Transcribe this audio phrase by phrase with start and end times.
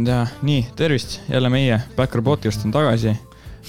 [0.00, 3.12] üritan teha, nii, tervist, jälle meie, Backyard podcast on tagasi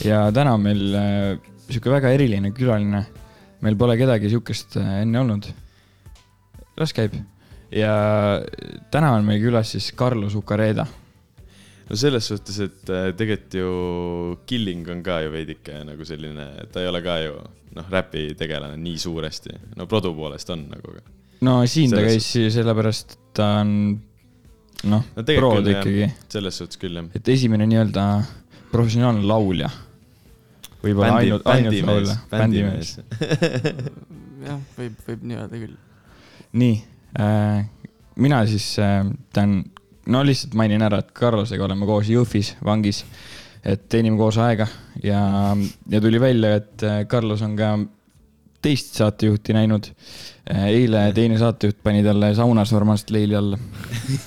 [0.06, 3.06] ja täna on meil äh, sihuke väga eriline külaline.
[3.62, 5.46] meil pole kedagi sihukest äh, enne olnud.
[6.78, 7.14] las käib
[7.72, 8.42] ja
[8.92, 10.86] täna on meil külas siis Carlos Ucareda.
[11.90, 16.82] no selles suhtes, et äh, tegelikult ju Killing on ka ju veidike nagu selline, ta
[16.82, 17.34] ei ole ka ju
[17.76, 20.96] noh, räpitegelane nii suuresti, no produ poolest on nagu.
[21.42, 24.00] no siin ta Selles käis siis sellepärast, et ta on
[24.84, 25.82] noh No no,, jah.
[25.82, 27.10] ikkagi, selles suhtes küll jah.
[27.18, 28.06] et esimene nii-öelda
[28.72, 29.70] professionaalne laulja.
[30.82, 32.96] võib-olla ainult, ainult laulja,, bändimees.
[34.48, 35.78] jah, võib, võib nii öelda küll.
[36.64, 36.80] nii
[37.22, 37.62] äh,,
[38.16, 39.04] mina siis äh,
[39.36, 39.60] tean,
[40.12, 43.04] no lihtsalt mainin ära, et Carlosega oleme koos Jõhvis vangis,
[43.62, 44.68] et teenime koos aega
[45.04, 45.22] ja,
[45.90, 47.76] ja tuli välja, et äh, Carlos on ka
[48.62, 49.90] teist saatejuhti näinud.
[50.52, 53.58] eile teine saatejuht pani talle saunas normaalselt leili alla.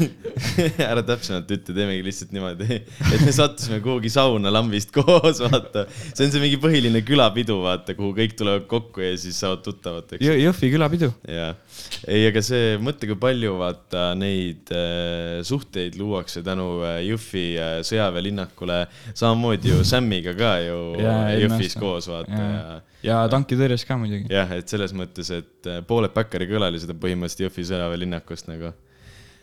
[0.91, 5.85] ära täpsemalt ütle, teemegi lihtsalt niimoodi, et me sattusime kuhugi sauna lambist koos, vaata.
[5.91, 10.15] see on see mingi põhiline külapidu, vaata, kuhu kõik tulevad kokku ja siis saavad tuttavad,
[10.17, 10.25] eks.
[10.25, 11.11] Jõhvi külapidu.
[11.29, 11.51] jaa,
[12.07, 17.77] ei, aga see, mõtle, kui palju vaata neid äh, suhteid luuakse tänu äh, Jõhvi äh,
[17.87, 20.81] sõjaväelinnakule, samamoodi ju Sämmiga ka ju
[21.45, 22.81] Jõhvis koos vaata Jaa.
[22.81, 24.27] ja ja tankitõrjes ka muidugi.
[24.33, 28.73] jah, et selles mõttes, et äh, pooled Backeri külalised on põhimõtteliselt Jõhvi sõjaväelinnakust nagu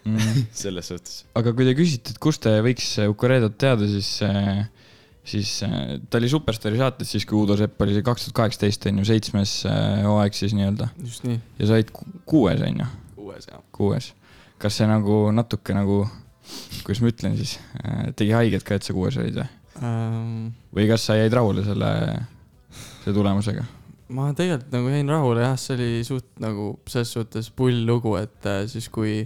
[0.02, 0.18] Mm.
[0.58, 1.18] selles suhtes.
[1.38, 4.08] aga kui te küsite, et kust te võiks Ukaredat teada, siis,
[5.30, 8.88] siis äh, ta oli Superstaari saates siis, kui Uudo Sepp oli see kaks tuhat kaheksateist
[8.90, 12.82] on ju, seitsmes äh, hooaeg siis nii-öelda just nii, ja sa olid ku- kuues on
[12.82, 12.88] ju,
[13.28, 13.62] uues jah.
[13.78, 14.10] kuues.
[14.58, 16.00] kas see nagu natuke nagu,
[16.82, 17.54] kuidas ma ütlen siis,
[18.18, 19.50] tegi haiget ka, et sa kuues olid või?
[19.86, 21.92] Ähm, või kas sa jäid rahule selle,
[23.02, 23.68] selle tulemusega?
[24.12, 28.48] ma tegelikult nagu jäin rahule jah, see oli suht nagu selles suhtes pull lugu, et
[28.50, 29.22] äh, siis kui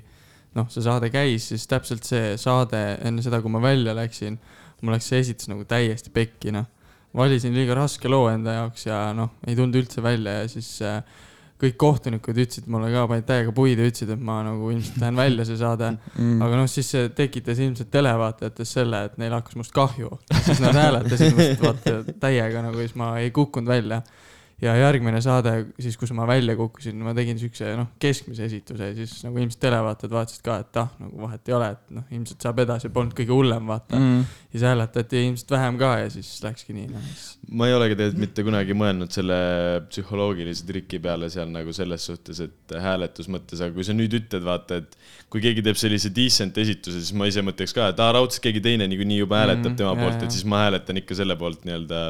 [0.55, 4.37] noh, see saade käis, siis täpselt see saade enne seda, kui ma välja läksin,
[4.81, 6.69] mul läks see esitus nagu täiesti pekki, noh.
[7.15, 11.01] valisin liiga raske loo enda jaoks ja noh, ei tulnud üldse välja ja siis äh,
[11.61, 15.19] kõik kohtunikud ütlesid mulle ka, panid täiega puid ja ütlesid, et ma nagu ilmselt lähen
[15.21, 15.93] välja see saade.
[16.17, 16.41] Mm.
[16.43, 20.11] aga noh, siis see tekitas ilmselt televaatajatest selle, et neil hakkas must kahju.
[20.47, 24.01] siis nad hääletasid must vaata täiega nagu ja siis ma ei kukkunud välja.
[24.61, 28.95] Ja järgmine saade, siis kus ma välja kukkusin, ma tegin siukse noh, keskmise esituse ja
[28.95, 32.45] siis nagu ilmselt televaatajad vaatasid ka, et ah, nagu vahet ei ole, et noh, ilmselt
[32.45, 34.23] saab edasi, polnud kõige hullem vaata mm..
[34.55, 37.09] Siis hääletati ilmselt vähem ka ja siis läkski nii noh.
[37.59, 39.39] ma ei olegi tegelikult mitte kunagi mõelnud selle
[39.89, 44.45] psühholoogilise triki peale seal nagu selles suhtes, et hääletus mõttes, aga kui sa nüüd ütled,
[44.45, 44.95] vaata, et
[45.33, 48.61] kui keegi teeb sellise decent esituse, siis ma ise mõtleks ka, et aa, raudselt keegi
[48.63, 51.65] teine niikuinii juba hääletab Mhm, tema jaa, poolt, et siis ma hääletan ikka selle poolt
[51.67, 52.01] nii-öelda,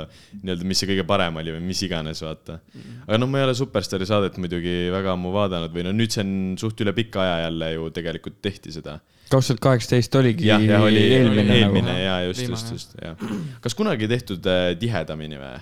[0.43, 2.59] nii-öelda, mis see kõige parem oli või mis iganes, vaata.
[3.07, 6.21] aga noh, ma ei ole Superstaari saadet muidugi väga ammu vaadanud või no nüüd see
[6.25, 8.99] on suht üle pika aja jälle ju tegelikult tehti seda
[9.29, 12.03] kaks tuhat kaheksateist oligi jah, jah, oli eelmine, eelmine, nagu.
[12.03, 13.15] ja just, just, just, jah.
[13.63, 15.55] kas kunagi tehtud äh, tihedamini või?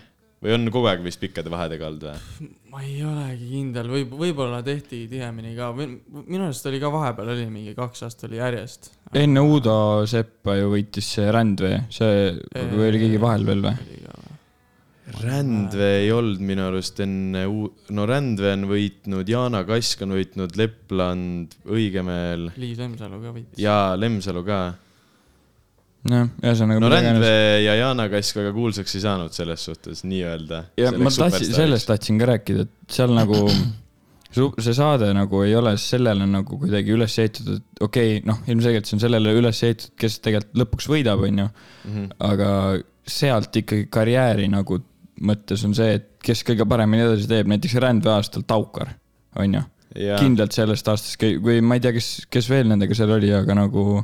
[0.44, 2.50] Või on kogu aeg vist pikkade vahedega olnud või?
[2.74, 5.90] ma ei olegi kindel, võib, võib-olla tehti tihemini ka või
[6.26, 8.92] minu arust oli ka vahepeal oli mingi kaks aastat oli järjest.
[9.24, 9.76] enne Uudo
[10.09, 12.34] Seppa ju võitis see Rändvee, see,
[12.74, 13.92] või oli keegi vahel veel või?
[15.24, 21.57] Rändvee ei olnud minu arust enne no Rändvee on võitnud, Yana Kask on võitnud, Lepland,
[21.68, 23.60] Õigemäel Liis Lemsalu ka võitis.
[23.62, 24.62] ja Lemsalu ka.
[26.10, 26.82] jah, ühesõnaga.
[26.84, 30.66] no Rändvee ja Yana Kask väga kuulsaks ei saanud selles suhtes nii-öelda.
[30.80, 33.40] ja ma tahtsin, sellest tahtsin ka rääkida, et seal nagu
[34.66, 38.90] see saade nagu ei ole sellele nagu kuidagi üles ehitatud, et okei okay,, noh, ilmselgelt
[38.90, 41.52] see on sellele üles ehitatud, kes tegelikult lõpuks võidab, onju.
[41.90, 42.10] Mhm.
[42.32, 42.50] aga
[43.04, 44.80] sealt ikkagi karjääri nagu
[45.24, 48.96] mõttes on see, et kes kõige paremini edasi teeb, näiteks Rändvee aastal Taukar,
[49.40, 49.62] onju.
[49.94, 54.02] kindlalt sellest aastast, või ma ei tea, kes, kes veel nendega seal oli, aga nagu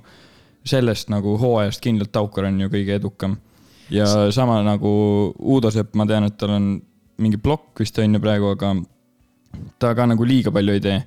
[0.68, 3.38] sellest nagu hooajast kindlalt Taukar on ju kõige edukam.
[3.90, 4.90] ja sama nagu
[5.40, 6.70] Uudo Sepp, ma tean, et tal on
[7.20, 8.74] mingi plokk vist on ju praegu, aga
[9.82, 11.00] ta ka nagu liiga palju ei tee.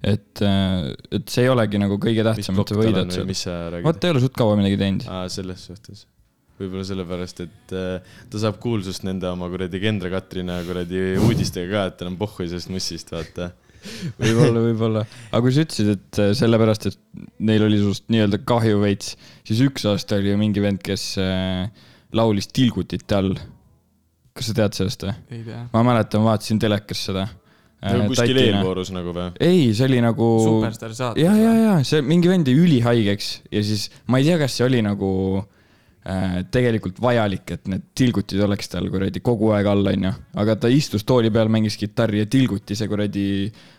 [0.00, 3.82] et, et see ei olegi nagu kõige tähtsam, et sa võidad seal.
[3.84, 5.04] vot ei ole suht kaua midagi teinud.
[5.32, 6.06] selles suhtes.
[6.60, 11.84] võib-olla sellepärast, et äh, ta saab kuulsust nende oma kuradi Kendra Katrina kuradi uudistega ka,
[11.88, 13.52] et tal on pohhui sellest mussist, vaata.
[14.20, 16.98] võib-olla, võib-olla, aga kui sa ütlesid, et äh, sellepärast, et
[17.46, 19.14] neil oli sinust nii-öelda kahju veits,
[19.46, 21.68] siis üks aasta oli ju mingi vend, kes äh,
[22.16, 23.36] laulis tilgutite all.
[24.36, 25.44] kas sa tead sellest või?
[25.72, 27.28] ma mäletan, vaatasin telekas seda.
[27.82, 29.30] nagu kuskil eelvoorus nagu või?
[29.42, 30.32] ei, see oli nagu.
[30.46, 31.24] superstaari saates.
[31.24, 34.68] ja, ja, ja see mingi vend jäi ülihaigeks ja siis ma ei tea, kas see
[34.68, 35.10] oli nagu
[35.40, 35.48] äh,
[36.00, 40.12] tegelikult vajalik, et need tilgutid oleks tal kuradi kogu aeg all, onju.
[40.40, 43.24] aga ta istus tooli peal, mängis kitarri ja tilguti see kuradi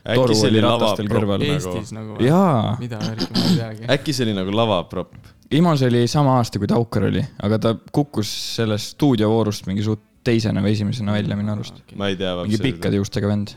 [0.05, 1.41] toru see oli ratastel kõrval.
[1.41, 1.55] nagu.
[1.57, 2.27] Eestis nagu või?
[2.29, 3.89] jaa, mida värki, ma ei teagi.
[3.97, 5.17] äkki see oli nagu lavapropp?
[5.57, 8.29] Imos oli sama aasta, kui Taukar oli, aga ta kukkus
[8.59, 11.81] sellest stuudiovoorust mingi suht teisena või esimesena välja minu arust.
[11.97, 12.35] ma ei tea.
[12.45, 13.55] mingi pikkade juustega vend.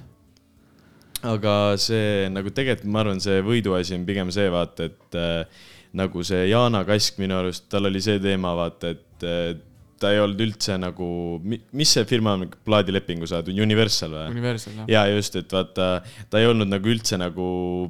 [1.21, 6.25] aga see nagu tegelikult ma arvan, see võiduasi on pigem see vaata, et äh, nagu
[6.27, 9.63] see Yana Kask minu arust, tal oli see teema vaata, et
[10.05, 11.07] ta ei olnud üldse nagu,
[11.45, 14.27] mis see firma on, plaadilepingu saadud, Universal või?
[14.35, 14.89] Universal jah.
[14.91, 15.89] ja just, et vaata,
[16.31, 17.47] ta ei olnud nagu üldse nagu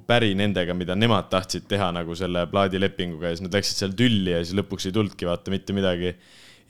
[0.08, 4.34] päri nendega, mida nemad tahtsid teha nagu selle plaadilepinguga ja siis nad läksid seal tülli
[4.34, 6.14] ja siis lõpuks ei tulnudki vaata mitte midagi.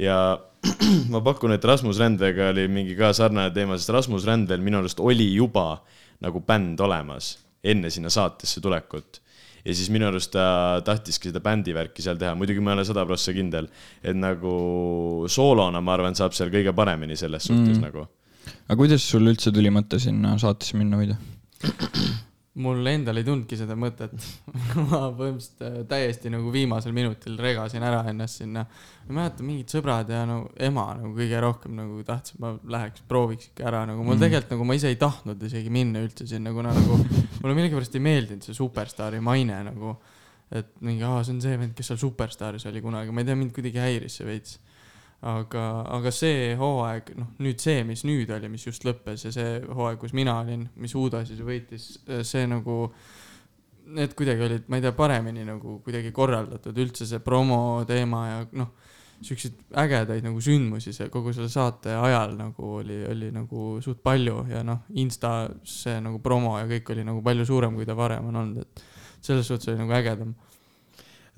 [0.01, 0.19] ja
[1.13, 5.03] ma pakun, et Rasmus Rändega oli mingi ka sarnane teema, sest Rasmus Rändel minu arust
[5.03, 5.83] oli juba
[6.25, 7.35] nagu bänd olemas
[7.65, 9.21] enne sinna saatesse tulekut
[9.65, 10.47] ja siis minu arust ta
[10.85, 13.71] tahtiski seda bändi värki seal teha, muidugi ma ei ole sada prossa kindel,
[14.05, 17.87] et nagu soolona ma arvan, saab seal kõige paremini selles suhtes mm.
[17.89, 18.07] nagu.
[18.69, 21.19] aga kuidas sul üldse tuli mõte sinna saatesse minna muidu?
[22.55, 24.13] Mul endal ei tulnudki seda mõtet.
[24.91, 28.63] ma põhimõtteliselt äh, täiesti nagu viimasel minutil regasin ära ennast sinna.
[28.65, 33.03] ma ei mäleta, mingid sõbrad ja no ema nagu kõige rohkem nagu tahtsid, ma läheks
[33.11, 34.23] prooviks ikka ära, nagu mul Mhm.
[34.23, 37.01] tegelikult nagu ma ise ei tahtnud isegi minna üldse sinna, kuna nagu
[37.43, 39.97] mulle millegipärast ei meeldinud see superstaari maine nagu.
[40.55, 43.35] et mingi, aa, see on see vend, kes seal Superstaaris oli kunagi, ma ei tea,
[43.35, 44.59] mind kuidagi häiris see veits
[45.25, 45.65] aga,
[45.97, 49.99] aga see hooaeg, noh nüüd see, mis nüüd oli, mis just lõppes ja see hooaeg,
[50.01, 51.87] kus mina olin, mis Uudo siis võitis,
[52.27, 52.89] see nagu,
[53.97, 58.43] need kuidagi olid, ma ei tea, paremini nagu kuidagi korraldatud, üldse see promo teema ja
[58.61, 58.75] noh,
[59.25, 64.43] siukseid ägedaid nagu sündmusi see kogu selle saate ajal nagu oli, oli nagu suht palju
[64.51, 68.29] ja noh, Insta see nagu promo ja kõik oli nagu palju suurem, kui ta varem
[68.29, 68.85] on olnud, et
[69.25, 70.35] selles suhtes oli nagu ägedam.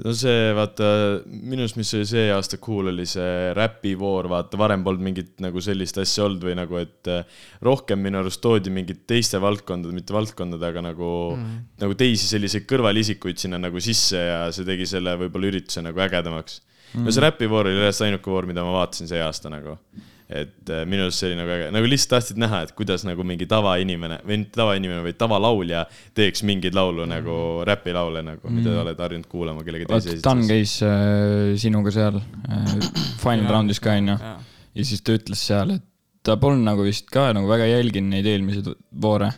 [0.05, 0.89] No see vaata,
[1.27, 5.63] minu arust, mis oli see aasta cool, oli see räpivoor, vaata varem polnud mingit nagu
[5.65, 10.17] sellist asja olnud või nagu, et eh, rohkem minu arust toodi mingit teiste valdkondade, mitte
[10.17, 15.17] valdkondade, aga nagu mm., nagu teisi selliseid kõrvalisikuid sinna nagu sisse ja see tegi selle
[15.23, 16.61] võib-olla ürituse nagu ägedamaks
[16.93, 17.07] mm..
[17.07, 19.79] no see räpivoor oli järjest ainuke voor, mida ma vaatasin see aasta nagu.
[20.27, 23.23] Et eh, minu arust see oli nagu äge, nagu lihtsalt tahtsid näha, et kuidas nagu
[23.27, 25.85] mingi tavainimene või mitte tavainimene, vaid tavalaulja
[26.19, 27.13] teeks mingeid laulu mm.
[27.15, 27.39] nagu
[27.69, 28.81] räpilaule nagu, mida Mm.
[28.83, 32.77] oled harjunud kuulama kellegi teise, Dan käis äh, sinuga seal äh,
[33.23, 34.37] final round'is ka onju jaa,
[34.75, 35.87] ja siis ta ütles seal, et
[36.27, 39.31] ta polnud nagu vist ka nagu väga jälginud neid eelmisi voore,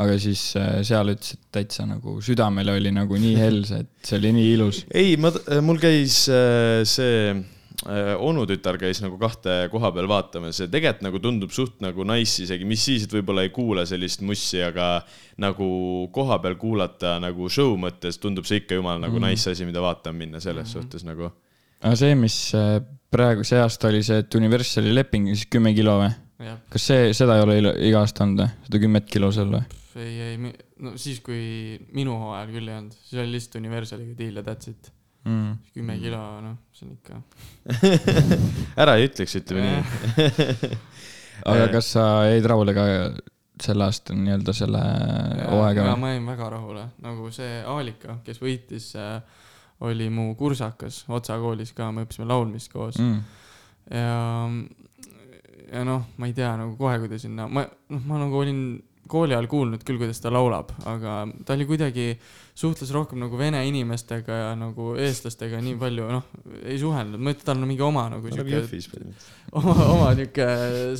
[0.00, 4.16] aga siis äh, seal ütles, et täitsa nagu südamele oli nagu nii helse, et see
[4.22, 4.84] oli nii ilus.
[4.88, 7.42] ei, ma, mul käis äh, see äh,
[8.20, 12.66] onutütar käis nagu kahte koha peal vaatamas ja tegelikult nagu tundub suht nagu nice isegi,
[12.68, 15.02] mis siis, et võib-olla ei kuula sellist mussi, aga
[15.40, 15.68] nagu
[16.12, 19.24] koha peal kuulata nagu show mõttes tundub see ikka jumal nagu Mhm.
[19.30, 21.30] nice asi, mida vaatama minna selles suhtes nagu.
[21.82, 25.96] aga see, mis äh, praegu see aasta oli see, et Universali leping, siis kümme kilo
[26.02, 26.10] või?
[26.70, 28.50] kas see, seda ei ole iga aasta olnud või?
[28.68, 29.64] seda kümmet kilo seal või?
[29.96, 34.36] ei, ei, no siis, kui minu hooajal küll ei olnud, siis oli lihtsalt Universaliga deal
[34.36, 34.92] ja that's it.
[35.24, 35.58] Mm.
[35.76, 37.18] kümme kilo, noh, see on ikka.
[38.82, 40.70] ära ei ütleks, ütleme nii.
[41.50, 41.72] aga Äh.
[41.72, 42.86] kas sa jäid rahule ka
[43.60, 44.80] selle aasta nii-öelda selle
[45.50, 48.90] hooaega ma jäin väga rahule, nagu see Aalika, kes võitis,
[49.84, 53.18] oli mu kursakas Otsa koolis ka, me õppisime laulmist koos mm.
[53.90, 53.98] Mm.
[54.00, 58.40] ja, ja noh, ma ei tea nagu kohe, kui ta sinna, ma noh, ma nagu
[58.40, 58.62] olin
[59.10, 62.06] kooli ajal kuulnud küll, kuidas ta laulab, aga ta oli kuidagi,
[62.60, 66.26] suhtles rohkem nagu vene inimestega ja nagu eestlastega nii palju, noh,
[66.62, 68.64] ei suhelnud, ma ütlen, tal on mingi oma nagu siuke,
[69.60, 70.48] oma, oma niuke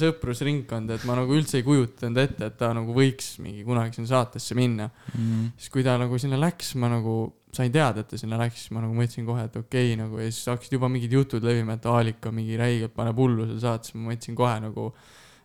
[0.00, 4.14] sõprusringkond, et ma nagu üldse ei kujutanud ette, et ta nagu võiks mingi kunagi sinna
[4.14, 4.88] saatesse minna.
[5.14, 5.52] Mm.
[5.60, 7.18] siis kui ta nagu sinna läks, ma nagu
[7.52, 10.20] sain teada, et ta sinna läks, siis ma nagu mõtlesin kohe, et okei okay, nagu
[10.20, 13.94] ja siis hakkasid juba mingid jutud levima, et Aalika mingi räigelt paneb hullu seal saates,
[13.96, 14.90] ma mõtlesin kohe nagu,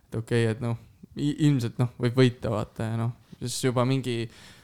[0.06, 0.78] et okei okay,, et noh,
[1.16, 4.18] ilmselt noh, võib võita vaata ja noh, siis juba mingi,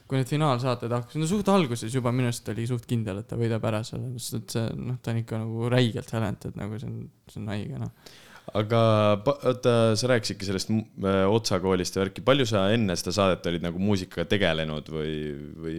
[0.08, 3.38] kui need finaalsaated hakkasid, no suht alguses juba minu arust oli suht kindel, et ta
[3.40, 6.90] võidab ära selle, sest et see noh, ta on ikka nagu räigelt talented nagu see
[6.90, 7.00] on,
[7.32, 8.14] see on haige noh.
[8.60, 8.80] aga
[9.32, 13.64] oota, sa rääkisidki sellest äh, Otsa koolist ja värki, palju sa enne seda saadet olid
[13.64, 15.14] nagu muusikaga tegelenud või,
[15.56, 15.78] või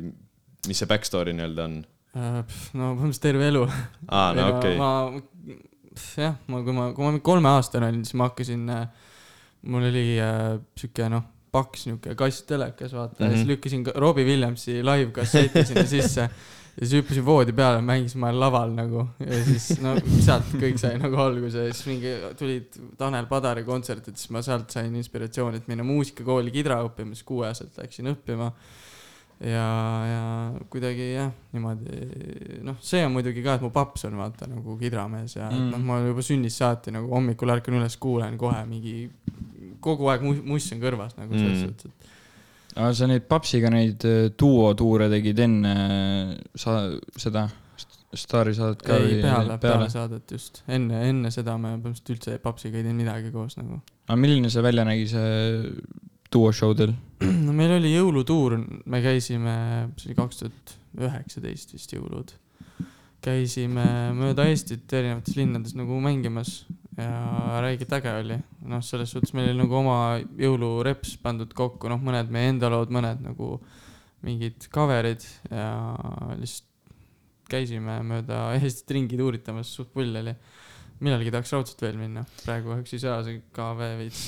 [0.70, 1.82] mis see backstory nii-öelda on?
[2.14, 2.42] Äh,
[2.78, 3.64] no põhimõtteliselt terve elu.
[4.10, 4.82] aa, no okei okay..
[4.82, 5.62] ma,
[6.18, 8.70] jah, ma, kui ma, kui ma kolmeaastane olin, siis ma hakkasin,
[9.64, 13.24] mul oli äh, sihuke noh, paks niuke kasttelekas vaata mm -hmm.
[13.24, 13.36] ja Mhm.
[13.38, 16.22] siis lükkasin ka Robbie Williamsi live kasseti sinna sisse
[16.82, 19.94] ja siis hüppasin voodi peale, mängisin ma laval nagu ja siis no
[20.26, 24.72] sealt kõik sai nagu alguse ja siis mingi tulid Tanel Padari kontserdid, siis ma sealt
[24.74, 28.52] sain inspiratsiooni, et minna muusikakooli kidra õppima, siis kuueaastaselt läksin õppima.
[29.42, 29.68] ja,
[30.08, 30.24] ja
[30.70, 35.36] kuidagi jah, niimoodi noh, see on muidugi ka, et mu paps on vaata nagu kidramees
[35.40, 35.58] ja mm.
[35.60, 35.72] Mm.
[35.74, 39.10] noh, ma juba sünnist saati nagu hommikul ärkan üles, kuulen kohe mingi
[39.84, 41.66] kogu aeg mu- muss on kõrvas nagu selles Mm.
[41.66, 46.78] suhtes, et aga sa neid papsiga neid äh, duotuure tegid enne äh, sa
[47.18, 47.48] seda
[48.14, 52.84] staarisaadet ka ei peale, peale saadet just, enne, enne seda me põhimõtteliselt üldse papsiga ei
[52.86, 53.80] teinud midagi koos nagu.
[54.08, 55.74] aga milline see välja nägi, see
[56.34, 56.94] duo-show teil?
[57.46, 58.58] no meil oli jõulutuur,
[58.90, 59.58] me käisime,
[59.98, 60.74] see oli kaks tuhat
[61.08, 62.34] üheksateist vist jõulud.
[63.24, 63.86] käisime
[64.18, 66.64] mööda Eestit erinevates linnades nagu mängimas
[66.98, 68.38] ja räigelt äge oli.
[68.70, 69.98] noh, selles suhtes meil oli nagu oma
[70.40, 73.58] jõulureps pandud kokku, noh, mõned meie enda lood, mõned nagu
[74.24, 75.72] mingid cover'id ja
[76.40, 76.70] lihtsalt
[77.54, 80.34] käisime mööda Eestit ringi tuuritamas, suht pull oli.
[81.04, 84.22] millalgi tahaks raudselt veel minna, praegu kahjuks ei saa, see KV veits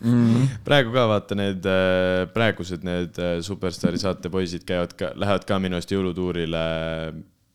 [0.00, 0.46] Mm.
[0.64, 5.58] praegu ka vaata need äh, praegused need äh, Superstaari saate poisid käivad ka, lähevad ka
[5.60, 6.64] minu arust jõulutuurile.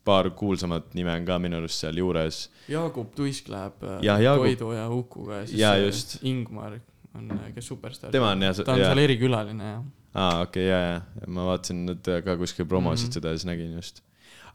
[0.06, 2.44] paar kuulsamat nime on ka minu arust seal juures.
[2.70, 6.18] Jaagup Tuisk läheb äh, Jah, Jaagup- Toidu ja Ukuga ja siis äh, just.
[6.22, 6.78] Ingmar
[7.16, 8.12] on, kes superstaar.
[8.14, 9.82] tema on jah, ta on jaa seal, erikülaline ja.
[10.14, 13.10] aa okei okay,, ja, ja ma vaatasin nad ka kuskil promosid mm.
[13.10, 13.18] -hmm.
[13.18, 14.02] seda ja siis nägin just.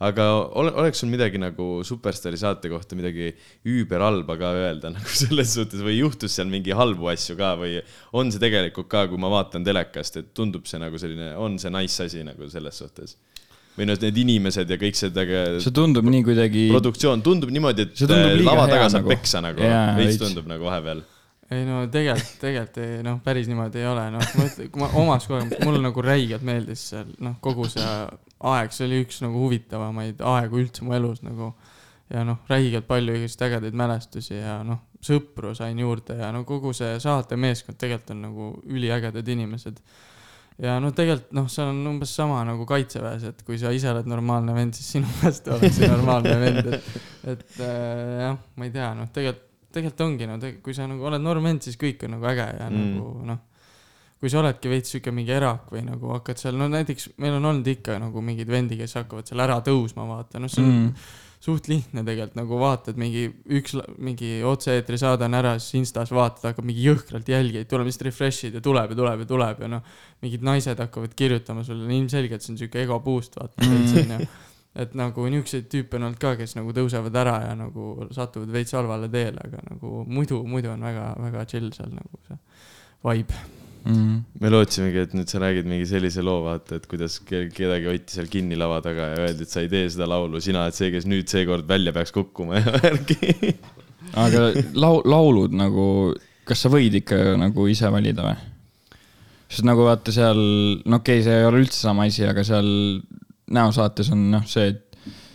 [0.02, 0.28] Aga
[0.58, 3.32] ole, oleks sul midagi nagu Superstaari saate kohta midagi
[3.70, 7.78] üüberhalba ka öelda nagu selles suhtes või juhtus seal mingi halbu asju ka või
[8.18, 11.74] on see tegelikult ka, kui ma vaatan telekast, et tundub see nagu selline, on see
[11.74, 13.18] nice asi nagu selles suhtes?
[13.78, 17.96] või noh, need inimesed ja kõik taga see tundub nii kuidagi, produktsioon tundub niimoodi, et
[17.96, 19.14] tundub äh, lava taga saab nagu.
[19.14, 20.20] peksa nagu veits.
[20.20, 21.06] tundub nagu vahepeal.
[21.52, 25.30] Ei no tegelikult, tegelikult noh, päris niimoodi ei ole, noh, ma ütlen, kui ma omast
[25.32, 27.88] kogemust, mulle nagu räigelt meeldis seal noh, kogu see
[28.52, 31.52] aeg, see oli üks nagu huvitavamaid aegu üldse mu elus nagu.
[32.12, 36.74] ja noh, räigelt palju igasuguseid ägedaid mälestusi ja noh, sõpru sain juurde ja no kogu
[36.76, 39.80] see saatemeeskond tegelikult on nagu üliägedad inimesed
[40.62, 44.10] ja no tegelikult noh, seal on umbes sama nagu kaitseväes, et kui sa ise oled
[44.10, 46.92] normaalne vend, siis sinu käest ollakse normaalne vend, et,
[47.36, 51.24] et äh, jah, ma ei tea, noh, tegelikult, tegelikult ongi no, kui sa nagu oled
[51.24, 52.94] noor vend, siis kõik on nagu äge ja Mm.
[52.94, 53.40] nagu noh,
[54.22, 57.50] kui sa oledki veits sihuke mingi erak või nagu hakkad seal, no näiteks meil on
[57.50, 61.08] olnud ikka nagu mingeid vendi, kes hakkavad seal ära tõusma, vaata, noh, see on mm.
[61.42, 63.26] suht lihtne tegelikult nagu vaatad mingi
[63.58, 68.06] üks, mingi otse-eetri saade on ära, siis Instas vaatad, hakkab mingi jõhkralt jälgijaid tulema, siis
[68.06, 72.46] refresh'id ja tuleb ja tuleb ja tuleb ja noh, mingid naised hakkavad kirjutama sulle, ilmselgelt
[72.46, 74.30] see on sihuke ego boost, vaata veits onju.
[74.80, 78.76] Et nagu niisuguseid tüüpe on olnud ka, kes nagu tõusevad ära ja nagu satuvad veits
[78.78, 82.40] halvale teele, aga nagu muidu, muidu on väga-väga chill seal nagu see
[83.08, 83.42] vibe.
[83.82, 84.20] Mm.
[84.38, 88.14] me lootsimegi, et nüüd sa räägid mingi sellise loo, vaata, et kuidas ke- kedagi hoiti
[88.14, 90.92] seal kinni lava taga ja öeldi, et sa ei tee seda laulu, sina oled see,
[90.94, 93.56] kes nüüd seekord välja peaks kukkuma ja värki.
[94.22, 94.44] aga
[94.78, 95.88] lau-, laulud nagu,
[96.46, 98.38] kas sa võid ikka nagu ise valida või?
[99.52, 100.38] sest nagu vaata seal,
[100.86, 102.70] no okei okay,, see ei ole üldse sama asi, aga seal
[103.52, 104.88] näosaates on noh, see, et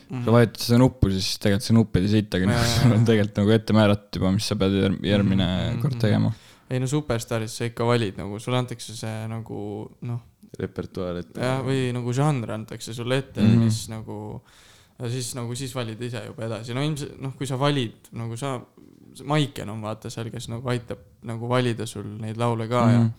[0.06, 0.22] Mhm.
[0.24, 2.04] sa vajutad seda nuppu, siis tegelikult see nupp ei
[2.46, 5.46] Jaa, nagu jaa, sul on tegelikult nagu ette määratud juba, mis sa pead järg- järgmine
[5.46, 6.00] Mhm, kord mhm.
[6.04, 6.32] tegema.
[6.70, 10.20] ei no Superstaaris sa ikka valid nagu, sulle antakse see nagu noh,
[10.58, 11.34] repertuaar, et.
[11.34, 13.58] jah, või nagu žanr antakse sulle ette mm, Mhm.
[13.58, 13.64] -hmm.
[13.64, 14.42] mis nagu,
[15.10, 18.60] siis nagu siis valid ise juba edasi, no ilmselt noh, kui sa valid nagu sa,
[19.24, 22.98] Maiken on vaata seal, kes nagu aitab nagu valida sul neid laule ka mm -hmm.
[22.98, 23.04] Mhm.
[23.04, 23.10] ja,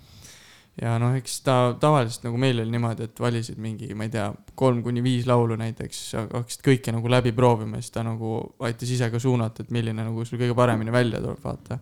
[0.82, 4.28] ja noh, eks ta tavaliselt nagu meil oli niimoodi, et valisid mingi, ma ei tea,
[4.58, 9.10] kolm kuni viis laulu näiteks, hakkasid kõike nagu läbi proovima, siis ta nagu aitas ise
[9.14, 11.80] ka suunata, et milline nagu sul kõige paremini välja tuleb, vaata.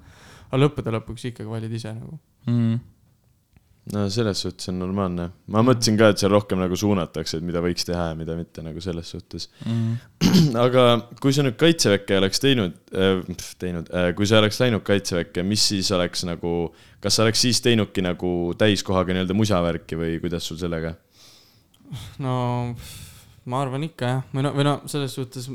[0.47, 2.19] aga lõppude lõpuks ikkagi valid ise nagu.
[2.47, 2.83] mm..
[3.93, 5.27] No selles suhtes on normaalne.
[5.53, 8.63] ma mõtlesin ka, et seal rohkem nagu suunatakse, et mida võiks teha ja mida mitte
[8.65, 9.47] nagu selles suhtes.
[9.65, 9.95] Mm.
[10.65, 10.85] aga
[11.21, 13.21] kui sa nüüd kaitseväkke oleks teinud äh,,
[13.61, 16.55] teinud äh,, kui sa oleks läinud kaitseväkke, mis siis oleks nagu,
[17.03, 20.95] kas sa oleks siis teinudki nagu täiskohaga nii-öelda musavärki või kuidas sul sellega?
[22.23, 22.35] no
[23.45, 25.49] ma arvan ikka jah, või no, või no selles suhtes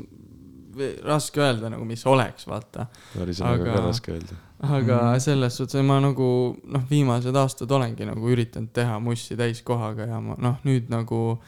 [1.03, 2.87] raske öelda nagu, mis oleks, vaata.
[3.17, 4.37] sõnaga Aga- ka raske öelda.
[4.61, 5.19] Aga mm.
[5.23, 6.29] selles suhtes ma nagu
[6.63, 11.39] noh, viimased aastad olengi nagu üritanud teha mussi täiskohaga ja ma noh, nüüd nagu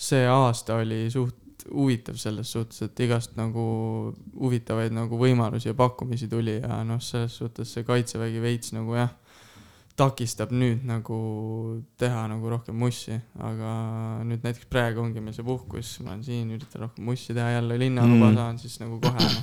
[0.00, 1.36] see aasta oli suht
[1.70, 3.62] huvitav selles suhtes, et igast nagu
[4.38, 9.12] huvitavaid nagu võimalusi ja pakkumisi tuli ja noh, selles suhtes see kaitsevägi veits nagu jah,
[10.00, 11.18] takistab nüüd nagu
[12.00, 13.72] teha nagu rohkem mussi, aga
[14.26, 17.78] nüüd näiteks praegu ongi meil see puhkus, ma olen siin, üritan rohkem mussi teha jälle,
[17.80, 18.38] linnaluba mm.
[18.40, 19.42] saan siis nagu kohe noh,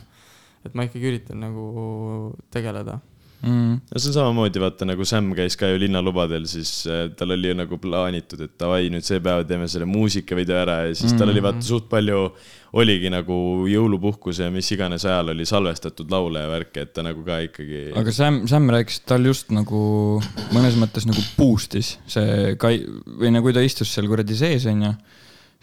[0.65, 2.99] et ma ikkagi üritan nagu tegeleda
[3.41, 3.73] mm..
[3.91, 7.51] no see on samamoodi, vaata nagu Sam käis ka ju linnalubadel, siis äh, tal oli
[7.51, 11.31] ju nagu plaanitud, et davai, nüüd see päev teeme selle muusikavideo ära ja siis tal
[11.33, 12.23] oli vaata suht palju,
[12.77, 13.37] oligi nagu
[13.69, 17.83] jõulupuhkuse ja mis iganes ajal oli salvestatud laule ja värke, et ta nagu ka ikkagi.
[17.97, 19.83] aga Sam, Sam rääkis, et tal just nagu
[20.55, 24.93] mõnes mõttes nagu boost'is see kai- või nagu ta istus seal kuradi sees, onju.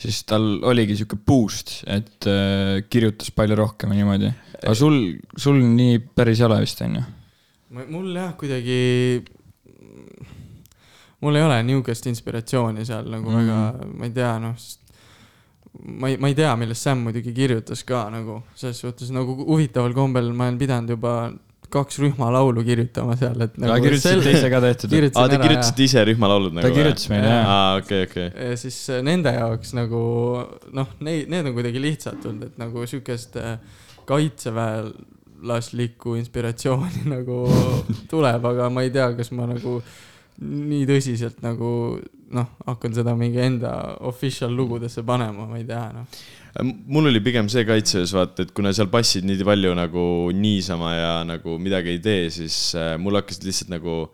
[0.00, 4.32] Siis tal oligi sihuke boost, et äh, kirjutas palju rohkem ja niimoodi.
[4.60, 4.98] aga sul,
[5.36, 7.04] sul nii päris ei ole vist, onju?
[7.90, 8.78] mul jah, kuidagi,
[11.24, 13.40] mul ei ole niisugust inspiratsiooni seal nagu mm.
[13.40, 14.66] väga, ma ei tea, noh,
[16.00, 19.96] ma ei, ma ei tea, millest Sam muidugi kirjutas ka nagu selles suhtes nagu huvitaval
[19.96, 21.16] kombel ma olen pidanud juba
[21.74, 24.88] kaks rühmalaulu kirjutama seal, et aga nagu kirjutasite ise ka tehtud?
[25.20, 27.44] aa, te kirjutasite ise rühmalaulud nagu ta kirjutas meile jah.
[27.54, 28.28] aa, okei, okei.
[28.60, 30.00] siis äh, nende jaoks nagu
[30.76, 33.44] noh, neid, need on kuidagi lihtsalt tulnud, et nagu siukest äh,
[34.08, 37.36] kaitseväelaslikku inspiratsiooni nagu
[38.10, 39.72] tuleb, aga ma ei tea, kas ma nagu
[40.44, 41.70] nii tõsiselt nagu
[42.34, 43.72] noh, hakkan seda mingi enda
[44.08, 46.06] official lugudesse panema, ma ei tea noh.
[46.62, 50.04] Mul oli pigem see kaitseväes vaata, et kuna seal passid nii palju nagu
[50.38, 54.04] niisama ja nagu midagi ei tee, siis äh, mul hakkasid lihtsalt nagu,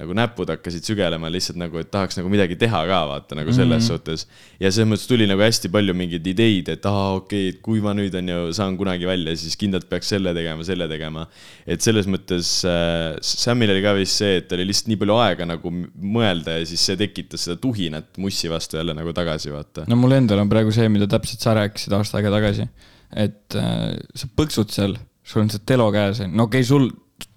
[0.00, 3.82] nagu näpud hakkasid sügelema lihtsalt nagu, et tahaks nagu midagi teha ka vaata nagu selles
[3.82, 3.88] mm -hmm.
[3.88, 4.26] suhtes.
[4.60, 7.80] ja selles mõttes tuli nagu hästi palju mingeid ideid, et aa okei okay,, et kui
[7.84, 11.26] ma nüüd on ju saan kunagi välja, siis kindlalt peaks selle tegema, selle tegema.
[11.66, 15.44] et selles mõttes äh, Samil oli ka vist see, et oli lihtsalt nii palju aega
[15.44, 15.74] nagu
[16.16, 19.84] mõelda ja siis see tekitas seda tuhinat mussi vastu jälle nagu tagasi vaata.
[19.88, 22.68] no mul endal on praegu see, mida täpselt sa rääkisid aasta aega tagasi.
[23.12, 26.88] et äh, sa põksud seal, sul on see telo käes, no okei okay,, sul,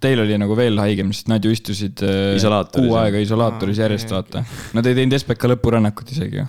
[0.03, 4.11] teil oli nagu veel haigem, sest nad ju istusid äh, kuu aega isolaatoris Aa, järjest,
[4.13, 4.43] vaata.
[4.77, 6.45] Nad ei teinud SBK lõpurännakut isegi ju.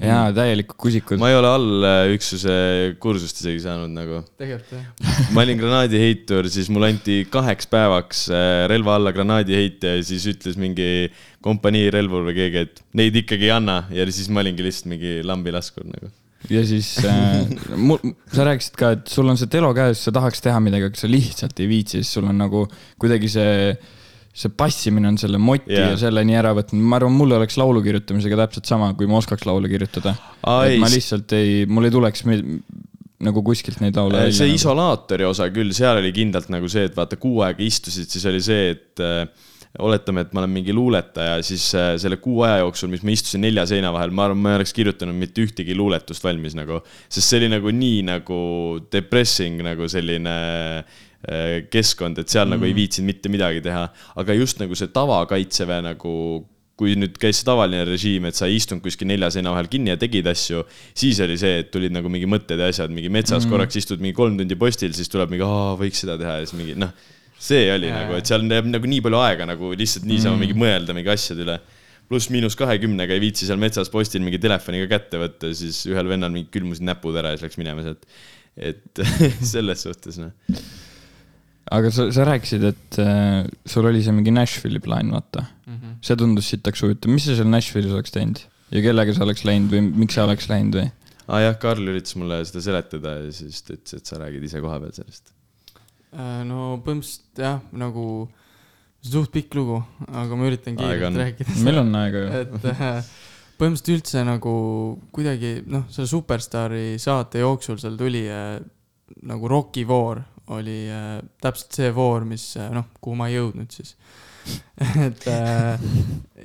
[0.00, 1.20] jaa, täielikud kusikud.
[1.22, 2.56] ma ei ole allüksuse
[3.02, 4.22] kursust isegi saanud nagu.
[5.36, 10.58] ma olin granaadiheitur, siis mulle anti kaheks päevaks äh, relva alla granaadiheitja ja siis ütles
[10.60, 11.08] mingi
[11.46, 15.18] kompanii relvur või keegi, et neid ikkagi ei anna ja siis ma olingi lihtsalt mingi
[15.26, 16.10] lambilaskur nagu.
[16.50, 17.46] Ja siis äh,
[17.76, 18.00] mul,
[18.32, 21.10] sa rääkisid ka, et sul on see telo käes, sa tahaks teha midagi, aga sa
[21.10, 22.64] lihtsalt ei viitsi, siis sul on nagu
[23.02, 23.72] kuidagi see,
[24.36, 25.94] see passimine on selle moti yeah.
[25.94, 26.82] Ja selle nii ära võtnud.
[26.82, 30.14] ma arvan, mul oleks laulu kirjutamisega täpselt sama, kui ma oskaks laule kirjutada.
[30.44, 32.26] Et ma lihtsalt ei, mul ei tuleks
[33.26, 34.60] nagu kuskilt neid laule Äh, see nagu.
[34.60, 38.42] isolaatori osa küll, seal oli kindlalt nagu see, et vaata kuu aega istusid, siis oli
[38.44, 39.24] see, et äh,
[39.82, 43.44] oletame, et ma olen mingi luuletaja, siis äh, selle kuu aja jooksul, mis ma istusin
[43.44, 47.26] nelja seina vahel, ma arvan, ma ei oleks kirjutanud mitte ühtegi luuletust valmis nagu, sest
[47.26, 48.40] see oli nagu nii nagu
[48.92, 50.36] depressing nagu selline
[50.80, 52.56] äh, keskkond, et seal mm.
[52.56, 53.88] nagu ei viitsinud mitte midagi teha,
[54.22, 56.12] aga just nagu see tavakaitseväe nagu
[56.76, 59.94] kui nüüd käis see tavaline režiim, et sa ei istunud kuskil nelja seina vahel kinni
[59.94, 60.60] ja tegid asju,
[60.92, 63.52] siis oli see, et tulid nagu mingi mõtted ja asjad, mingi metsas mm.
[63.52, 66.58] korraks istud mingi kolm tundi postil, siis tuleb mingi, aa, võiks seda teha ja siis
[66.58, 66.92] mingi noh,
[67.38, 68.04] see oli yeah.
[68.04, 70.44] nagu, et seal jääb nagu nii palju aega nagu lihtsalt niisama mm.
[70.44, 71.58] mingi mõelda mingi asjade üle.
[72.06, 76.50] pluss-miinus kahekümnega ei viitsi seal metsas postil mingi telefoniga kätte võtta, siis ühel vennal mingi
[76.54, 78.06] külmusid näpud ära ja siis läks minema sealt.
[78.56, 79.04] et
[79.54, 80.32] selles suhtes noh.
[81.76, 85.48] aga sa, sa rääkisid, et äh, sul oli see mingi Nashville'i plaan, vaata.
[85.66, 85.98] Mhm.
[86.06, 89.74] see tundus sitaks huvitav, mis sa seal Nashville'is oleks teinud ja kellega sa oleks läinud
[89.74, 90.90] või miks sa oleks läinud või?
[91.26, 94.46] aa ah, jah, Karl üritas mulle seda seletada ja siis ta ütles, et sa räägid
[94.46, 95.35] ise koha peal sellest.
[96.14, 98.04] Äh, no põhimõtteliselt jah, nagu
[99.06, 101.56] suht pikk lugu, aga ma üritan kiirelt rääkida.
[101.66, 102.30] meil on aega ju.
[102.42, 103.10] et äh,
[103.58, 104.54] põhimõtteliselt üldse nagu
[105.14, 108.56] kuidagi noh, selle Superstaari saate jooksul seal tuli äh,
[109.26, 113.72] nagu Rocki voor oli äh, täpselt see voor, mis äh, noh, kuhu ma ei jõudnud
[113.74, 113.96] siis.
[115.06, 115.86] et äh,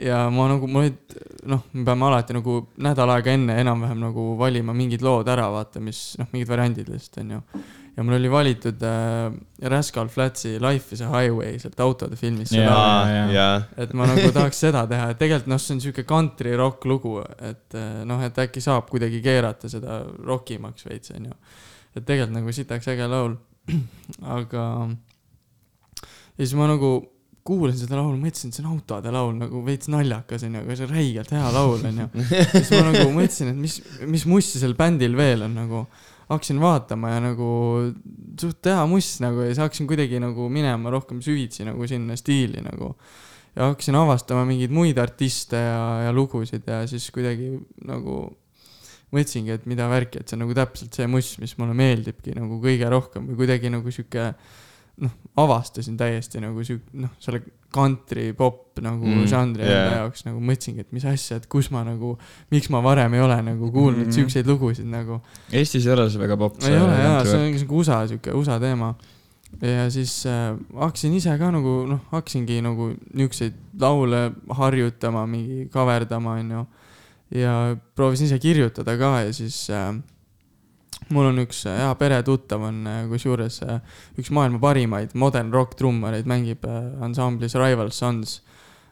[0.07, 1.17] ja ma nagu, mul olid
[1.49, 5.83] noh, me peame alati nagu nädal aega enne enam-vähem nagu valima mingid lood ära, vaata,
[5.83, 7.43] mis noh, mingid variandid lihtsalt onju.
[7.97, 9.33] Ja mul oli valitud äh,
[9.69, 12.55] Rascal Flatsi Life is a highway sealt autode filmist
[13.77, 17.17] et ma nagu tahaks seda teha, et tegelikult noh, see on sihuke country rock lugu,
[17.37, 21.35] et eh, noh, et äkki saab kuidagi keerata seda rockimaks veits, onju.
[21.95, 23.35] et tegelikult nagu sitaks äge laul,
[24.37, 24.67] aga.
[25.99, 26.93] ja siis ma nagu
[27.43, 30.87] kuulasin seda laulu, mõtlesin, et see on autode laul nagu veits naljakas onju, aga see
[30.87, 32.07] on räigelt hea laul onju.
[32.55, 33.77] siis ma nagu mõtlesin, et mis,
[34.07, 35.83] mis mussi sel bändil veel on nagu
[36.31, 37.49] hakkasin vaatama ja nagu
[38.39, 42.63] suht hea muss nagu ja siis hakkasin kuidagi nagu minema rohkem süvitsi nagu sinna stiili
[42.65, 42.95] nagu.
[43.55, 47.51] Ja hakkasin avastama mingeid muid artiste ja, ja lugusid ja siis kuidagi
[47.83, 48.23] nagu
[49.11, 52.61] mõtlesingi, et mida värki, et see on nagu täpselt see muss, mis mulle meeldibki nagu
[52.63, 54.29] kõige rohkem või kuidagi nagu sihuke
[55.01, 57.41] noh, avastasin täiesti nagu sihuke noh, selle
[57.73, 59.85] country pop nagu Mm, žanri yeah.
[59.85, 62.17] enda jaoks nagu mõtlesingi, et mis asja, et kus ma nagu,
[62.51, 64.09] miks ma varem ei ole nagu kuulnud Mm.
[64.09, 64.17] mm.
[64.17, 65.21] siukseid lugusid nagu.
[65.51, 66.59] Eestis ei ole see väga popp.
[66.67, 68.93] ei ole jaa, see on siuke USA siuke USA teema.
[69.61, 76.37] ja siis äh, hakkasin ise ka nagu noh, hakkasingi nagu niisuguseid laule harjutama, mingi kaverdama,
[76.39, 76.65] onju.
[77.35, 79.93] ja proovisin ise kirjutada ka ja siis äh,
[81.15, 83.81] mul on üks äh, hea peretuttav on äh, kusjuures äh,
[84.19, 86.65] üks maailma parimaid modern rock trummareid, mängib
[87.01, 88.41] ansamblis Rival Sons.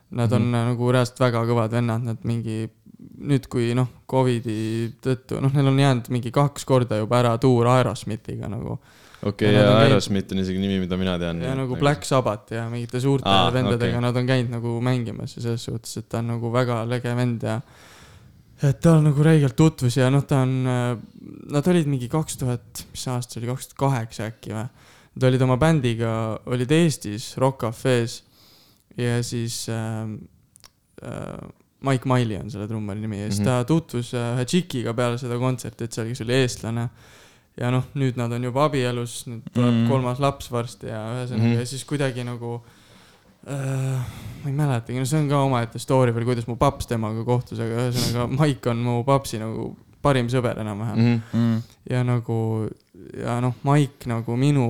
[0.09, 0.69] Nad on mm -hmm.
[0.71, 2.63] nagu reaalselt väga kõvad vennad, nad mingi
[2.99, 7.67] nüüd, kui noh, Covidi tõttu, noh, neil on jäänud mingi kaks korda juba ära tuur
[7.67, 8.79] Aerosmithiga nagu.
[9.23, 11.41] okei, nad ja Aerosmith on isegi nimi, mida mina tean.
[11.41, 14.01] ja nagu Black Sabbath ja mingite suurte Aa, vendadega okay.
[14.01, 17.43] nad on käinud nagu mängimas ja selles suhtes, et ta on nagu väga lege vend
[17.43, 17.59] ja
[18.63, 20.55] et tal nagu räigelt tutvus ja noh, ta on,
[21.53, 24.65] nad olid mingi kaks tuhat, mis aasta see oli, kaks tuhat kaheksa äkki või?
[25.19, 26.11] Nad olid oma bändiga,
[26.47, 28.19] olid Eestis Rock Cafe's
[28.99, 30.11] ja siis äh,
[31.03, 31.47] äh,
[31.87, 33.47] Mike Miley on selle trummari nimi ja siis Mhm.
[33.47, 36.89] ta tutvus äh, ühe tšikiga peale seda kontserti, et seal, kes oli eestlane.
[37.59, 39.87] ja noh, nüüd nad on juba abielus, nüüd tuleb mm.
[39.89, 41.49] kolmas laps varsti ja ühesõnaga mm.
[41.49, 41.59] -hmm.
[41.59, 42.78] ja siis kuidagi nagu äh,
[43.49, 47.59] ma ei mäletagi, no see on ka omaette story veel, kuidas mu paps temaga kohtus,
[47.63, 49.71] aga ühesõnaga Mike on mu papsi nagu
[50.05, 51.21] parim sõber enam-vähem mm.
[51.31, 51.45] -hmm.
[51.45, 51.77] mm..
[51.91, 52.39] ja nagu
[53.17, 54.67] ja noh, Mike nagu minu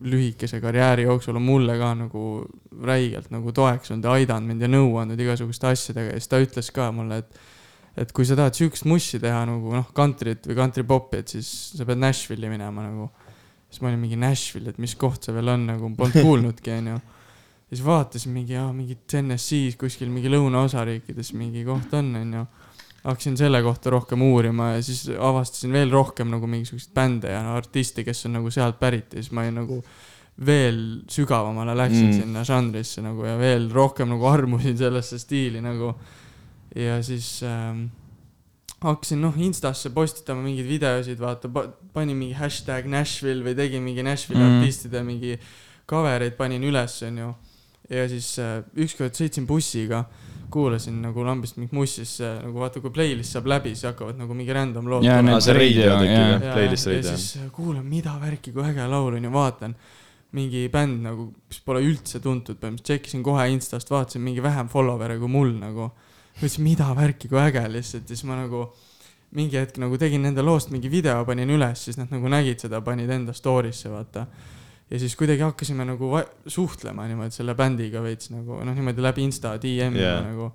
[0.00, 2.24] lühikese karjääri jooksul on mulle ka nagu
[2.82, 6.40] räigelt nagu toeks olnud ja aidanud mind ja nõu andnud igasuguste asjadega ja siis ta
[6.40, 7.40] ütles ka mulle, et
[8.00, 11.86] et kui sa tahad siukest mussi teha nagu noh, kantrit või kantripopi, et siis sa
[11.88, 13.10] pead Nashville'i minema nagu.
[13.70, 17.00] siis ma olin mingi Nashville, et mis koht see veel on nagu, polnud kuulnudki, onju.
[17.70, 22.46] Ja siis vaatasin mingi, mingi Tennessee's kuskil mingi lõunaosariikides mingi koht on, onju
[23.04, 28.04] hakkasin selle kohta rohkem uurima ja siis avastasin veel rohkem nagu mingisuguseid bände ja artiste,
[28.04, 29.78] kes on nagu sealt pärit ja siis ma nagu
[30.46, 32.18] veel sügavamale läksin Mm.
[32.20, 35.94] sinna žanrisse nagu ja veel rohkem nagu armusin sellesse stiili nagu.
[36.74, 37.86] ja siis ähm,
[38.80, 41.48] hakkasin noh Instasse postitama mingeid videosid, vaata,
[41.92, 44.50] panin mingi hashtag Nashville või tegin mingi Nashville'i Mm.
[44.52, 44.60] mm.
[44.60, 45.38] artistide mingi
[45.88, 47.34] cover eid panin üles, onju.
[47.90, 50.04] Ja siis äh, ükskord sõitsin bussiga
[50.50, 54.18] kuulasin nagu lambist mingit mussi, siis äh, nagu vaata, kui playlist saab läbi, siis hakkavad
[54.18, 57.16] nagu mingi random lood aa, see radio tekib jah, playlist ja radio.
[57.16, 59.76] siis äh, kuulan, mida värki, kui äge laul on ja vaatan
[60.36, 65.18] mingi bänd nagu, mis pole üldse tuntud, põhimõtteliselt tšekkisin kohe Instast, vaatasin mingi vähem follower'e
[65.18, 65.90] kui mul nagu.
[66.36, 68.68] mõtlesin, mida värki, kui äge lihtsalt ja siis ma nagu
[69.36, 72.80] mingi hetk nagu tegin nende loost mingi video, panin üles, siis nad nagu nägid seda,
[72.82, 74.26] panid enda story'sse, vaata.
[74.90, 76.10] Ja siis kuidagi hakkasime nagu
[76.50, 80.22] suhtlema niimoodi selle bändiga veits nagu noh, niimoodi läbi Insta DM-i yeah.
[80.26, 80.50] nagu.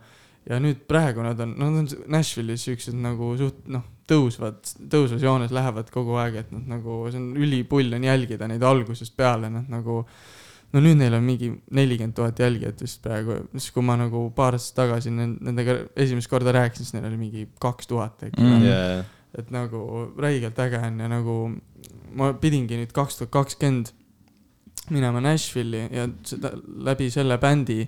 [0.49, 4.59] ja nüüd praegu nad on, nad on Nashville'is siuksed nagu suht noh, tõusvad,
[4.91, 9.15] tõusvas joones lähevad kogu aeg, et nad nagu, see on ülipull on jälgida neid algusest
[9.17, 10.03] peale, nad nagu
[10.75, 14.57] no nüüd neil on mingi nelikümmend tuhat jälgijat vist praegu, siis kui ma nagu paar
[14.57, 18.65] aastat tagasi nen- nendega esimest korda rääkisin, siis neil oli mingi kaks tuhat äkki Mm.
[18.67, 19.03] jaa,
[19.39, 21.37] et nagu räigelt äge on ja nagu
[22.13, 23.95] ma pidingi nüüd kaks tuhat kakskümmend
[24.93, 26.51] minema Nashville'i ja seda
[26.85, 27.79] läbi selle bändi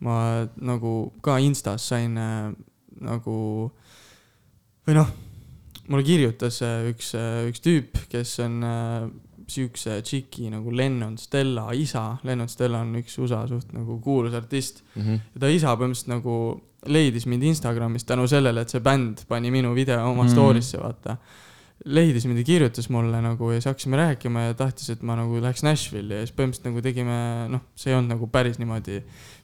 [0.00, 2.52] ma nagu ka Instas sain äh,
[3.04, 3.34] nagu
[4.86, 5.10] või noh,
[5.90, 7.12] mulle kirjutas äh, üks,
[7.50, 9.10] üks tüüp, kes on äh,
[9.50, 14.82] siukse tšiki nagu Lennon Stella isa, Lennon Stella on üks USA suht nagu kuulus artist
[14.94, 15.20] Mhm.
[15.34, 16.36] ja ta isa põhimõtteliselt nagu
[16.86, 20.30] leidis mind Instagramis tänu sellele, et see bänd pani minu video oma Mm.
[20.32, 21.16] story'sse, vaata.
[21.84, 25.40] Leidis mind ja kirjutas mulle nagu ja siis hakkasime rääkima ja tahtis, et ma nagu
[25.40, 27.20] läheks Nashville'i ja siis põhimõtteliselt nagu tegime,
[27.54, 28.98] noh, see ei olnud nagu päris niimoodi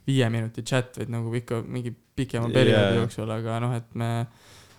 [0.07, 2.99] viie minuti chat, vaid nagu ikka mingi pikema perioodi yeah.
[3.01, 4.11] jooksul, aga noh, et me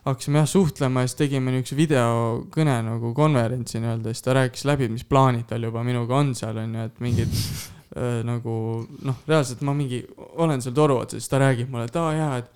[0.05, 4.91] hakkasime jah suhtlema ja siis tegime niisuguse videokõne nagu konverentsi nii-öelda, siis ta rääkis läbi,
[4.93, 8.53] mis plaanid tal juba minuga on seal on ju, et mingid äh, nagu
[9.01, 10.03] noh, reaalselt ma mingi
[10.37, 12.53] olen seal toru otsas, siis ta räägib mulle, et aa jaa, et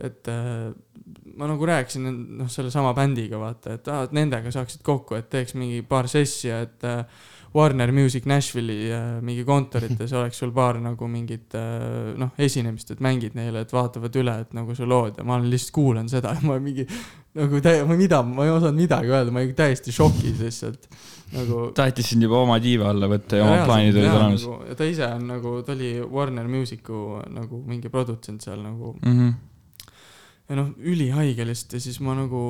[0.00, 0.70] et äh,
[1.40, 2.06] ma nagu rääkisin
[2.38, 6.50] noh, sellesama bändiga vaata, et aa, et nendega saaksid kokku, et teeks mingi paar sessi
[6.50, 7.04] ja et äh,
[7.54, 13.00] Warner Music Nashville'i äh, mingi kontorites oleks sul paar nagu mingit äh, noh, esinemist, et
[13.04, 16.36] mängid neile, et vaatavad üle, et nagu su lood ja ma olen lihtsalt kuulan seda
[16.36, 16.86] ja ma mingi
[17.40, 20.88] nagu täie-, ma mida, ma ei osanud midagi öelda, ma olin täiesti šokis lihtsalt
[21.34, 24.56] nagu tahtis sind juba oma tiiva alla võtta ja oma Reaalselt, plaanid olid olemas nagu,
[24.66, 29.14] ja ta ise on nagu, ta oli Warner Musicu nagu mingi produtsent seal nagu mm.
[29.14, 29.38] -hmm.
[30.50, 32.42] Ja noh, ülihaige lihtsalt ja siis ma nagu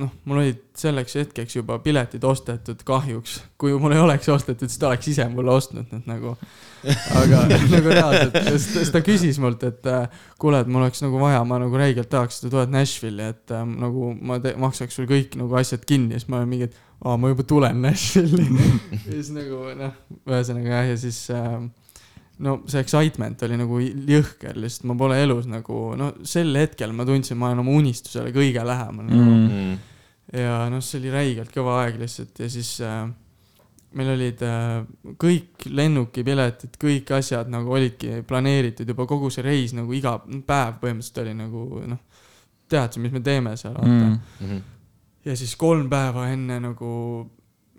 [0.00, 3.40] noh, mul olid selleks hetkeks juba piletid ostetud kahjuks.
[3.60, 6.32] kui mul ei oleks ostetud, siis ta oleks ise mulle ostnud need nagu.
[7.18, 7.42] aga
[7.74, 11.60] nagu reaalselt, siis ta- küsis mult, et äh, kuule, et mul oleks nagu vaja, ma
[11.62, 15.60] nagu räigelt tahaks, et sa tuled Nashville'i, et äh, nagu ma maksaks sul kõik nagu
[15.60, 18.48] asjad kinni ja siis ma olin mingi, et aa, ma juba tulen Nashville'i.
[19.04, 21.60] ja siis nagu noh, ühesõnaga jah, ja siis äh,
[22.42, 27.06] no see excitement oli nagu jõhker, lihtsalt ma pole elus nagu no sel hetkel ma
[27.08, 29.32] tundsin, ma olen oma unistusele kõige lähemal nagu.
[29.32, 29.58] Mm.
[29.62, 30.38] Mm.
[30.42, 33.04] ja noh, see oli räigelt kõva aeg lihtsalt ja siis äh,
[33.98, 34.80] meil olid äh,
[35.20, 41.22] kõik lennukipiletid, kõik asjad nagu olidki planeeritud juba kogu see reis nagu iga päev põhimõtteliselt
[41.24, 42.02] oli nagu noh,
[42.72, 44.18] teadsime, mis me teeme seal, mm..
[44.40, 44.60] Mhm.
[45.28, 46.92] ja siis kolm päeva enne nagu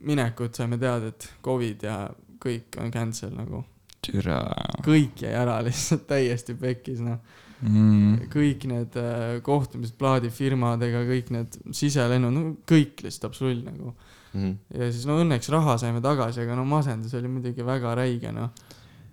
[0.04, 1.98] minekut saime teada, et Covid ja
[2.44, 3.64] kõik on cancel nagu,
[4.04, 4.40] türa
[4.86, 7.20] kõik jäi ära lihtsalt täiesti pekkis noh.
[7.62, 8.28] mm..
[8.34, 13.96] kõik need äh, kohtumised plaadifirmadega, kõik need siselennud, no kõik lihtsalt absoluut nagu.
[14.34, 14.54] Mhm.
[14.74, 18.50] ja siis no õnneks raha saime tagasi, aga no masendus oli muidugi väga räige noh.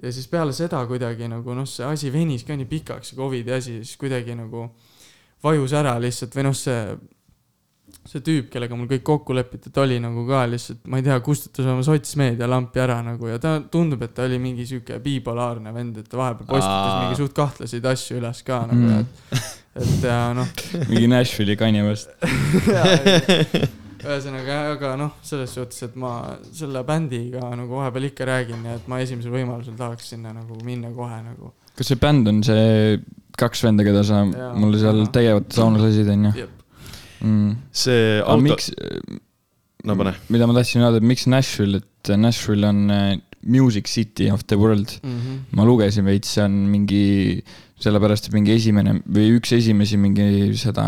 [0.00, 3.52] ja siis peale seda kuidagi nagu noh, see asi venis ka nii pikaks, see Covidi
[3.52, 4.70] asi, siis kuidagi nagu
[5.44, 6.80] vajus ära lihtsalt või noh, see
[8.08, 11.66] see tüüp, kellega mul kõik kokku lepitud oli nagu ka lihtsalt, ma ei tea, kustutas
[11.68, 15.98] oma sotsmeedia lampi ära nagu ja ta tundub, et ta oli mingi sihuke bipolaarne vend,
[16.00, 17.02] et ta vahepeal postitas Aa.
[17.04, 19.04] mingi suht kahtlaseid asju üles ka nagu Mm.
[19.04, 20.48] et, et ja noh,
[20.90, 22.10] mingi Nashville'i Kanye West.
[24.00, 26.12] ühesõnaga, aga noh, selles suhtes, et ma
[26.56, 30.88] selle bändiga nagu vahepeal ikka räägin ja et ma esimesel võimalusel tahaks sinna nagu minna
[30.96, 31.52] kohe nagu.
[31.76, 32.96] kas see bänd on see
[33.40, 34.54] kaks venda, keda sa Jaa.
[34.56, 36.48] mulle seal täievat saunas lasid, onju.
[37.22, 37.56] mm.?
[37.72, 38.70] see auto, miks,
[39.84, 40.14] no pane.
[40.28, 44.56] mida ma tahtsin öelda, et miks Nashville, et Nashville on äh, music city of the
[44.56, 45.00] world.
[45.02, 45.40] Mm -hmm.
[45.56, 47.42] ma lugesin veits, see on mingi,
[47.80, 50.86] sellepärast, et mingi esimene või üks esimesi mingi seda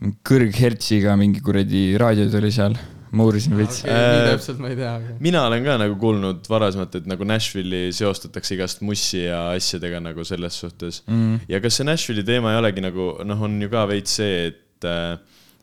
[0.00, 2.78] kõrghertsiga mingi kuradi raadioid oli seal.
[3.10, 3.90] ma uurisin veits okay,.
[3.90, 5.14] Äh, nii täpselt ma ei tea, aga.
[5.18, 10.24] mina olen ka nagu kuulnud varasemalt, et nagu Nashville'i seostatakse igast mussi ja asjadega nagu
[10.24, 11.02] selles suhtes.
[11.08, 11.40] mm..
[11.50, 14.62] ja kas see Nashville'i teema ei olegi nagu noh, on ju ka veits see, et
[14.88, 15.18] äh,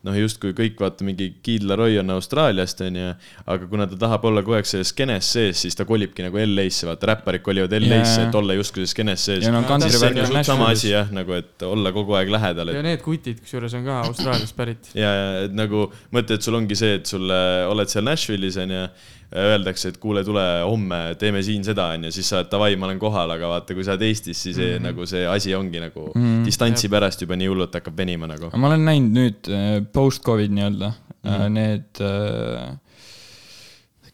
[0.05, 3.07] noh, justkui kõik vaata mingi Kid Laroi on Austraaliast onju,
[3.49, 6.87] aga kuna ta tahab olla kogu aeg selles skeenes sees, siis ta kolibki nagu LA-sse,
[6.89, 8.29] vaata räpparid kolivad LA-sse Jaa.
[8.29, 11.11] et olla justkui selles skeenes sees ja no siis see on ju sama asi jah,
[11.15, 14.91] nagu et olla kogu aeg lähedal, ja et need kutid, kusjuures on ka Austraaliast pärit.
[14.93, 18.87] ja, ja et nagu mõtle, et sul ongi see, et sulle oled seal Nashville'is onju,
[19.35, 22.99] öeldakse, et kuule, tule homme teeme siin seda onju, siis sa oled davai, ma olen
[23.01, 24.63] kohal, aga vaata, kui sa oled Eestis, siis mm.
[24.63, 24.85] -hmm.
[24.87, 26.21] nagu see asi ongi nagu mm.
[26.21, 26.45] -hmm.
[26.45, 28.51] distantsi pärast juba nii hullult hakkab venima nagu.
[28.55, 31.31] ma olen näinud nüüd äh, post-Covid nii-öelda mm.
[31.31, 31.49] -hmm.
[31.49, 32.77] need äh,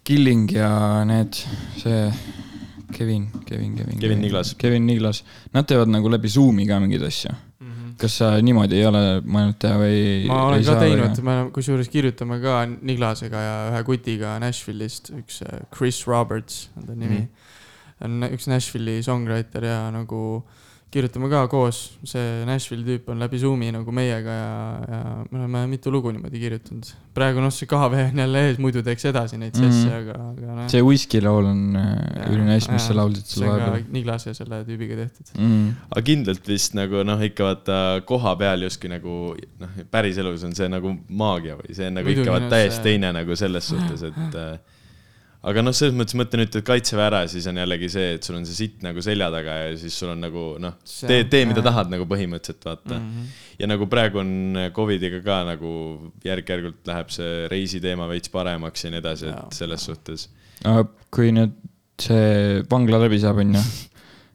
[0.03, 1.33] Killing ja need,
[1.79, 2.11] see
[2.93, 3.99] Kevin, Kevin, Kevin.
[3.99, 4.55] Kevin Niglas.
[4.55, 5.23] Kevin Niglas,
[5.53, 7.31] nad teevad nagu läbi Zoom'i ka mingeid asju.
[8.01, 9.99] Kas sa niimoodi ei ole mõelnud teha või?
[10.29, 15.41] ma olen ka teinud, me oleme, kusjuures kirjutame ka Niglasega ja ühe kutiga Nashville'ist, üks
[15.45, 17.55] äh, Chris Roberts on ta nimi mm..
[18.07, 20.43] on üks Nashville'i songwriter ja nagu
[20.93, 21.77] kirjutame ka koos,
[22.07, 24.51] see Nashville'i tüüp on läbi Zoom'i nagu meiega ja,
[24.91, 24.99] ja
[25.31, 26.91] me oleme mitu lugu niimoodi kirjutanud.
[27.17, 29.63] praegu noh, see KV on jälle ees, muidu teeks edasi neid Mhm.
[29.71, 30.01] sesse mm, -hmm.
[30.01, 30.69] aga, aga noh.
[30.69, 33.93] see Whisky laul on äh, Jaa, ülinäis, mis sa laulsid see seal on ka vahepeal
[33.97, 35.33] Niglase selle tüübiga tehtud.
[35.39, 35.73] mm..
[35.91, 39.17] aga kindlalt vist nagu noh, ikka vaata koha peal justkui nagu
[39.59, 42.83] noh, päriselus on see nagu maagia või see on nagu Muidugi, ikka vaata täiesti see-
[42.91, 44.59] teine nagu selles suhtes, et äh,
[45.43, 48.37] aga noh, selles mõttes mõtle nüüd, et kaitseväe ära, siis on jällegi see, et sul
[48.37, 51.43] on see sitt nagu selja taga ja siis sul on nagu noh, See- tee, tee,
[51.49, 53.09] mida tahad nagu põhimõtteliselt vaata mm.
[53.09, 53.33] -hmm.
[53.59, 54.33] ja nagu praegu on
[54.75, 55.73] Covidiga ka nagu
[56.23, 60.29] järk-järgult läheb see reisiteema veits paremaks ja nii edasi, et selles suhtes.
[60.63, 61.57] aga kui nüüd
[62.01, 63.59] see vangla läbi saab, onju,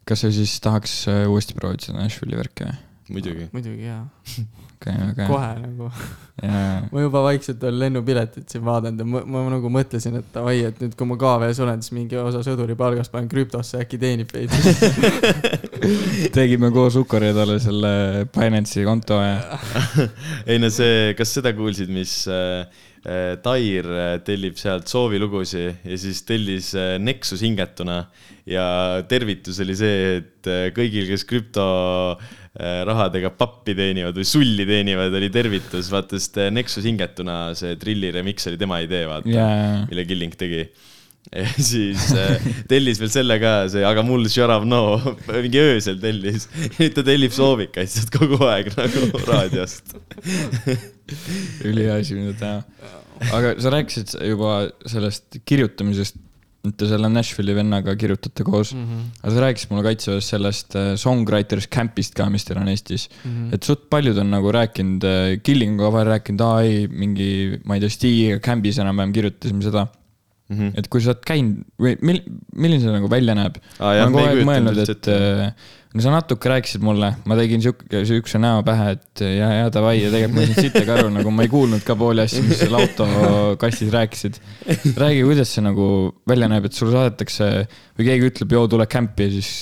[0.09, 2.77] kas sa siis tahaks äh, uuesti proovida seda Nashville'i värki või?
[3.13, 3.49] Muidugi.
[3.55, 4.01] muidugi jaa,
[4.77, 5.29] okei, väga hea.
[5.29, 5.91] kohe nagu.
[6.43, 10.59] jaa, ma juba vaikselt olen lennupiletit siin vaadanud ja ma, ma nagu mõtlesin, et davai,
[10.69, 14.35] et nüüd, kui ma KV-s olen, siis mingi osa sõduri palgast panen krüptosse, äkki teenib
[14.35, 14.61] veidi.
[16.39, 17.93] tegime koos Uko-Reedale selle
[18.35, 19.59] Binance'i konto ja
[20.51, 22.67] ei no see, kas seda kuulsid, mis äh,
[23.07, 28.03] äh, Tair äh, tellib sealt soovilugusid ja siis tellis äh, Nexus hingetuna
[28.49, 28.67] ja
[29.09, 31.65] tervitus oli see, et äh, kõigil, kes krüpto
[32.15, 32.37] äh,
[32.89, 38.13] rahadega pappi teenivad või sulli teenivad, oli tervitus, vaata, sest äh, Nexus hingetuna see Trilli
[38.15, 39.83] remix oli tema idee, vaata Jaa.
[39.91, 40.65] mille Killing tegi.
[41.71, 44.99] siis äh, tellis veel selle ka, see Aga mul Sharav no,
[45.45, 46.49] mingi öösel tellis.
[46.79, 49.97] nüüd ta tellib soovikaid sealt kogu aeg nagu raadiost.
[51.69, 52.63] ülihea asi, mida teha.
[53.35, 54.55] aga sa rääkisid juba
[54.89, 56.17] sellest kirjutamisest,
[56.79, 58.87] te selle Nashville'i vennaga kirjutate koos mm.
[58.87, 59.05] -hmm.
[59.23, 63.31] aga sa rääkisid mulle kaitseväes sellest äh, Songwriters Campist ka, mis teil on Eestis mm.
[63.31, 63.55] -hmm.
[63.55, 65.07] et suht paljud on nagu rääkinud,
[65.43, 69.89] Killinguga vahel rääkinud, aa ei, mingi, ma ei tea, Stigiga Campis enam-vähem kirjutasime seda
[70.49, 70.79] Mhm.
[70.81, 72.23] et kui sa oled käinud või mil-,
[72.57, 76.13] milline see nagu välja näeb Aa, ma olen kogu aeg mõelnud, et äh, no sa
[76.13, 80.37] natuke rääkisid mulle, ma tegin sihuke, sihukese näo pähe, et ja, ja davai ja tegelikult
[80.37, 83.91] ma ei saanud sittagi aru, nagu ma ei kuulnud ka pooli asju, mis seal autokastis
[83.95, 84.39] rääkisid.
[85.01, 85.89] räägi, kuidas see nagu
[86.29, 87.51] välja näeb, et sulle saadetakse
[87.99, 89.53] või keegi ütleb, joo, tule kämpi ja siis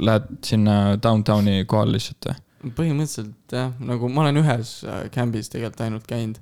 [0.00, 2.40] lähed sinna downtown'i kohale lihtsalt või?
[2.60, 6.40] põhimõtteliselt jah, nagu ma olen ühes äh, camp'is tegelikult ainult käinud.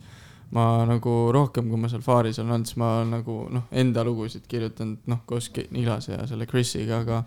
[0.51, 4.01] ma nagu rohkem, kui ma seal Faaris olen olnud, siis ma olen nagu noh, enda
[4.07, 7.23] lugusid kirjutanud, noh, koos Nilase ja selle Chrisiga, aga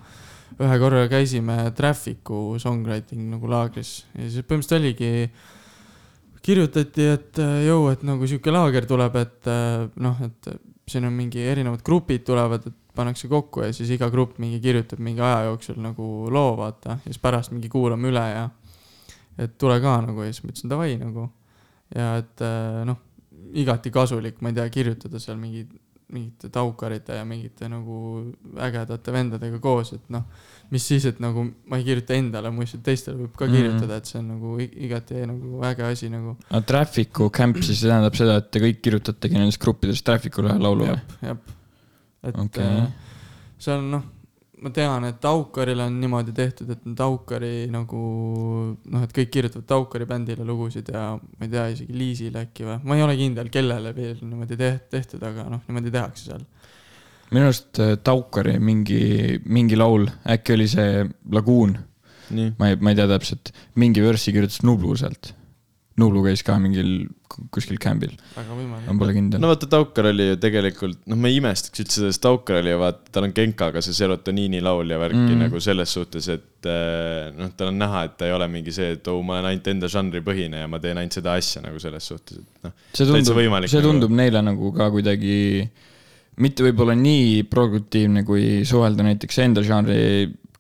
[0.60, 5.32] ühe korra käisime Traffic'u songwriting nagu laagris ja siis põhimõtteliselt oligi,
[6.42, 10.54] kirjutati, et äh, jõu, et nagu sihuke laager tuleb, et äh, noh, et
[10.90, 15.00] siin on mingi erinevad grupid tulevad, et pannakse kokku ja siis iga grupp mingi kirjutab
[15.00, 18.50] mingi aja jooksul nagu loo, vaata, ja siis pärast mingi kuulame üle ja
[19.40, 21.30] et tule ka nagu ja siis ma ütlesin davai nagu.
[21.96, 23.00] ja et äh, noh,
[23.54, 25.66] igati kasulik, ma ei tea, kirjutada seal mingi,
[26.12, 30.24] mingite taukarite ja mingite nagu ägedate vendadega koos, et noh,
[30.72, 33.56] mis siis, et nagu ma ei kirjuta endale, mu lihtsalt teistele võib ka Mhm.
[33.56, 36.38] kirjutada, et see on nagu igati nagu äge asi nagu.
[36.50, 41.00] aga Traffic'u camp siis tähendab seda, et te kõik kirjutategi nendest gruppidest Traffic'ule laulu või?
[41.22, 41.38] jah,
[42.24, 42.46] et Okei.
[42.46, 42.66] okay.
[42.66, 42.92] äh,
[43.60, 44.04] see on noh,
[44.62, 48.02] ma tean, et Taukarile on niimoodi tehtud, et on Taukari nagu
[48.78, 52.78] noh, et kõik kirjutavad Taukari bändile lugusid ja ma ei tea, isegi Liisile äkki või,
[52.86, 56.46] ma ei ole kindel, kellele veel niimoodi teht-, tehtud, aga noh, niimoodi tehakse seal.
[57.32, 59.02] minu arust äh, Taukari mingi,
[59.50, 61.78] mingi laul, äkki oli see Laguun,
[62.32, 65.34] ma ei, ma ei tea täpselt, mingi võrssi kirjutas Nublu sealt.
[66.02, 67.10] Nublu käis ka mingil
[67.54, 68.98] kuskil väga ma võimalik.
[69.00, 69.50] pole kindel no.
[69.52, 73.14] vaata, Taukar oli ju tegelikult, noh, ma ei imestaks üldse sellest, Taukar oli ju vaata,
[73.16, 75.46] tal on Genkaga see serotoniini laul ja värki Mm.
[75.46, 78.96] nagu selles suhtes, et eh, noh, tal on näha, et ta ei ole mingi see,
[78.98, 81.80] et oh, ma olen ainult enda žanri põhine ja ma teen ainult seda asja nagu
[81.80, 82.76] selles suhtes, et noh.
[82.92, 83.88] see tundub, see nagu.
[83.88, 85.70] tundub neile nagu ka kuidagi
[86.42, 90.02] mitte võib-olla nii produktiivne, kui suhelda näiteks enda žanri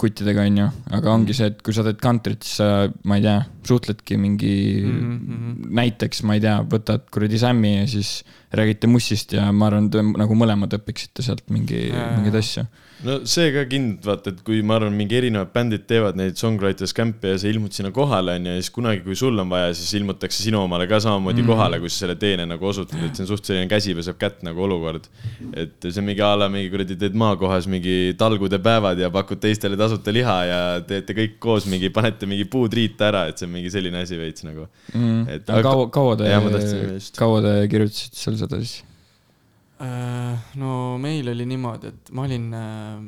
[0.02, 2.68] kuttidega, onju, aga ongi see, et kui sa teed kantrit, siis sa,
[3.08, 5.34] ma ei tea, suhtledki mingi mm Mhm, -hmm.
[5.38, 5.74] mhm.
[5.82, 10.18] näiteks, ma ei tea, võtad kuradi Sammi ja siis räägite mussist ja ma arvan, et
[10.20, 11.86] nagu mõlemad õpiksite sealt mingi,
[12.18, 12.66] mingeid asju.
[13.08, 16.92] no see ka kindlalt vaata, et kui ma arvan, mingi erinevad bändid teevad neid songwriters
[16.98, 19.94] camp'e ja sa ilmud sinna kohale, onju, ja siis kunagi, kui sul on vaja, siis
[20.02, 21.52] ilmutakse sinu omale ka samamoodi mm.
[21.54, 24.44] kohale, kui sa selle teene nagu osutad, et see on suht selline käsi peseb kätt
[24.48, 25.08] nagu olukord.
[25.56, 29.40] et see on mingi a la mingi kuradi teed maakohas mingi talgude päevad ja pakud
[29.42, 33.48] teistele tasuta liha ja teete kõik koos mingi, panete mingi puud riita ära, et see
[33.48, 34.68] on mingi selline asi veits nagu.
[34.92, 35.24] mm..
[35.38, 36.30] Et- aga kaua, kaua te
[37.16, 38.82] kaua te kirjutasite seal seda siis?
[39.82, 43.06] Äh, no meil oli niimoodi, et ma olin äh,,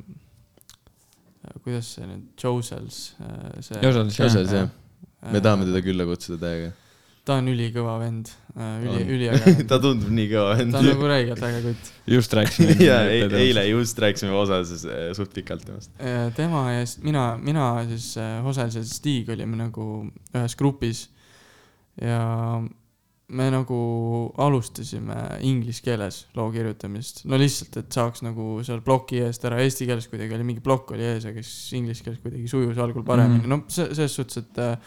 [1.61, 3.81] kuidas see nüüd, Josels äh,, see.
[3.83, 4.17] Josels.
[4.17, 4.71] Josels, jah.
[5.29, 6.71] me tahame teda külla kutsuda täiega.
[7.27, 10.89] ta on ülikõva vend, üli On., üliäge ta tundub nii kõva ta on vend.
[10.89, 11.93] nagu räigelt äge kutt.
[12.15, 12.77] just rääkisime.
[12.89, 15.93] ja e- eile just rääkisime osas äh, suht pikalt temast.
[16.39, 19.91] tema ja siis mina, mina siis äh, ja Stig olime nagu
[20.33, 21.05] ühes grupis
[22.01, 22.23] ja
[23.33, 23.77] me nagu
[24.45, 25.15] alustasime
[25.49, 30.07] inglise keeles loo kirjutamist, no lihtsalt, et saaks nagu seal ploki eest ära, eesti keeles
[30.11, 33.49] kuidagi oli mingi plokk oli ees, aga siis inglise keeles kuidagi sujus algul paremini Mhm.
[33.49, 33.83] mm, -hmm.
[33.83, 34.77] no selles suhtes, et äh,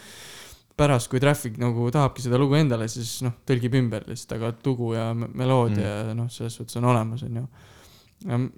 [0.77, 4.93] pärast, kui Traffic nagu tahabki seda lugu endale, siis noh, tõlgib ümber lihtsalt, aga lugu
[4.95, 6.09] ja me- meloodia mm.
[6.09, 7.47] ja noh, selles suhtes on olemas, onju.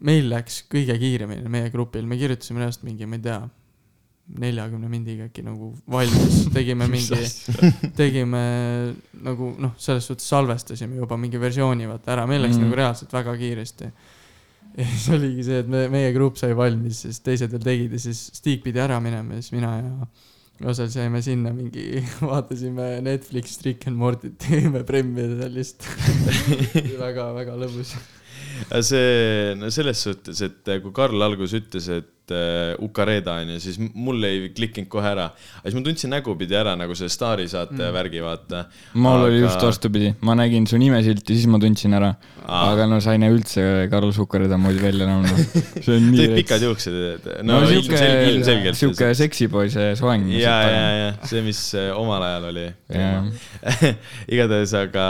[0.00, 3.38] meil läks kõige kiiremini meie grupil, me kirjutasime ennast mingi, ma ei tea,
[4.36, 7.18] neljakümne mindiga äkki nagu valmis, tegime mingi,
[7.96, 8.42] tegime
[9.24, 12.66] nagu noh, selles suhtes salvestasime juba mingi versiooni vaata ära, meil läks mm.
[12.66, 13.90] nagu reaalselt väga kiiresti.
[14.78, 18.02] ja siis oligi see, et me, meie grupp sai valmis, siis teised veel tegid ja
[18.02, 23.58] siis Stig pidi ära minema ja siis mina ja osal jäime sinna mingi, vaatasime Netflix
[23.64, 27.96] Rick and Morty't, tegime premmi seal lihtsalt väga-väga lõbus.
[28.90, 33.78] see, no selles suhtes, et kui Karl alguses ütles, et äh, Ukareda on ju, siis
[33.78, 35.28] mul ei klikkinud kohe ära.
[35.62, 37.94] siis ma tundsin nägupidi ära nagu selle Staari saate mm.
[37.94, 38.64] värgi, vaata.
[38.94, 39.28] mul aga...
[39.28, 42.14] oli just vastupidi, ma nägin su nimesilti, siis ma tundsin ära.
[42.48, 43.62] Aga no sa ei näe üldse
[43.92, 45.36] Karl Sukareda moodi välja enam no..
[45.84, 50.28] see on nii pikad juuksed, no, no sihuke ilmselgelt, sihuke seksipoise soeng.
[50.32, 52.66] ja, ja, ja see, mis äh, omal ajal oli.
[54.32, 55.06] Igatahes, aga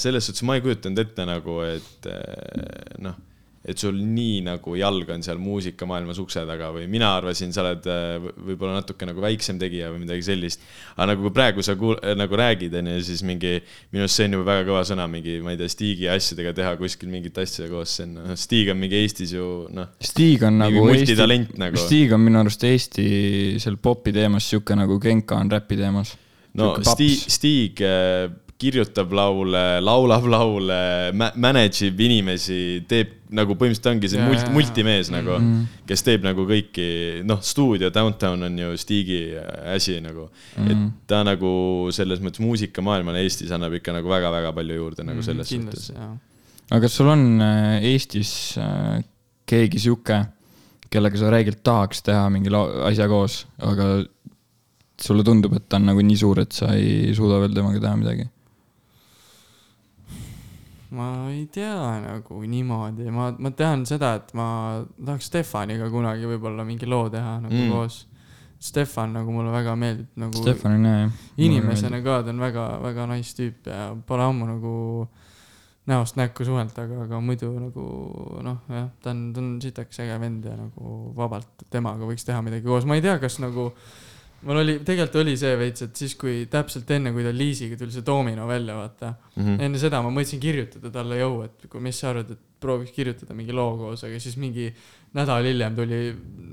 [0.00, 3.16] selles suhtes ma ei kujutanud ette nagu, et äh, noh,
[3.62, 7.86] et sul nii nagu jalg on seal muusikamaailmas ukse taga või mina arvasin, sa oled
[7.86, 8.16] äh,
[8.48, 10.64] võib-olla natuke nagu väiksem tegija või midagi sellist.
[10.96, 13.54] aga nagu kui praegu sa kuul-, nagu räägid, onju, siis mingi,
[13.94, 16.74] minu arust see on juba väga kõva sõna, mingi, ma ei tea, Stigi asjadega teha
[16.80, 20.58] kuskil mingit asja koos, see on, noh, Stig on mingi Eestis ju noh, Stig on
[20.64, 21.78] nagu multitalent nagu.
[21.78, 23.06] Stig on minu arust Eesti
[23.62, 26.16] seal popi teemas sihuke nagu Genka on räpi teemas.
[26.58, 27.30] no Stig.
[27.30, 28.26] Stig äh,
[28.62, 30.78] kirjutab laule, laulab laule,
[31.42, 32.58] manage ib inimesi,
[32.88, 34.54] teeb nagu põhimõtteliselt ongi see Jaa, mult, jaa, jaa.
[34.54, 35.52] multimees nagu Mhm.
[35.58, 36.86] mm., kes teeb nagu kõiki,
[37.28, 39.20] noh, stuudio Downtown on ju Stigi
[39.74, 40.68] asi nagu mm..
[40.70, 41.52] et ta nagu
[41.96, 45.58] selles mõttes muusikamaailmale Eestis annab ikka nagu väga-väga palju juurde nagu selles suhtes.
[45.58, 46.12] Mhm, kindlasti jah.
[46.70, 49.00] aga kas sul on äh, Eestis äh,
[49.48, 50.20] keegi sihuke,
[50.92, 52.52] kellega sa räigelt tahaks teha mingi
[52.86, 54.04] asja koos, aga
[55.02, 57.96] sulle tundub, et ta on nagu nii suur, et sa ei suuda veel temaga teha
[57.98, 58.28] midagi?
[60.92, 61.74] Ma ei tea
[62.04, 64.46] nagu niimoodi, ma, ma tean seda, et ma
[65.04, 67.70] tahaks Stefaniga kunagi võib-olla mingi loo teha nagu Mm.
[67.72, 68.06] koos.
[68.62, 71.12] Stefan nagu mulle väga meeldib nagu Stefan on hea jah.
[71.42, 74.74] inimesena ka, ta on väga, väga nice tüüp ja pole ammu nagu
[75.90, 77.86] näost näkku suhelnud, aga, aga muidu nagu
[78.46, 82.38] noh, jah, ta on, ta on sitaks äge vend ja nagu vabalt temaga võiks teha
[82.46, 83.72] midagi koos, ma ei tea, kas nagu
[84.46, 87.94] mul oli, tegelikult oli see veits, et siis, kui täpselt enne, kui ta Liisiga tuli
[87.94, 89.58] see Domino välja, vaata mm..
[89.66, 93.34] enne seda ma mõtlesin kirjutada talle jõu, et kui, mis sa arvad, et prooviks kirjutada
[93.34, 94.68] mingi loo koos, aga siis mingi
[95.16, 96.00] nädal hiljem tuli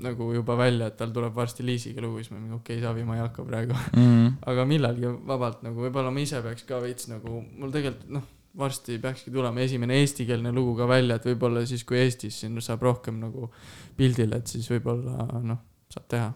[0.04, 3.06] nagu juba välja, et tal tuleb varsti Liisiga lugu, siis ma mingi okei okay,, Savi,
[3.06, 3.78] ma ei hakka praegu.
[3.94, 4.42] mm..
[4.50, 8.28] aga millalgi vabalt nagu võib-olla ma ise peaks ka veits nagu, mul tegelikult noh,
[8.58, 12.82] varsti peakski tulema esimene eestikeelne lugu ka välja, et võib-olla siis, kui Eestis siin saab
[12.82, 13.50] rohkem nagu
[13.98, 15.60] pildile, et siis võib-olla noh,
[15.92, 16.30] saab teha.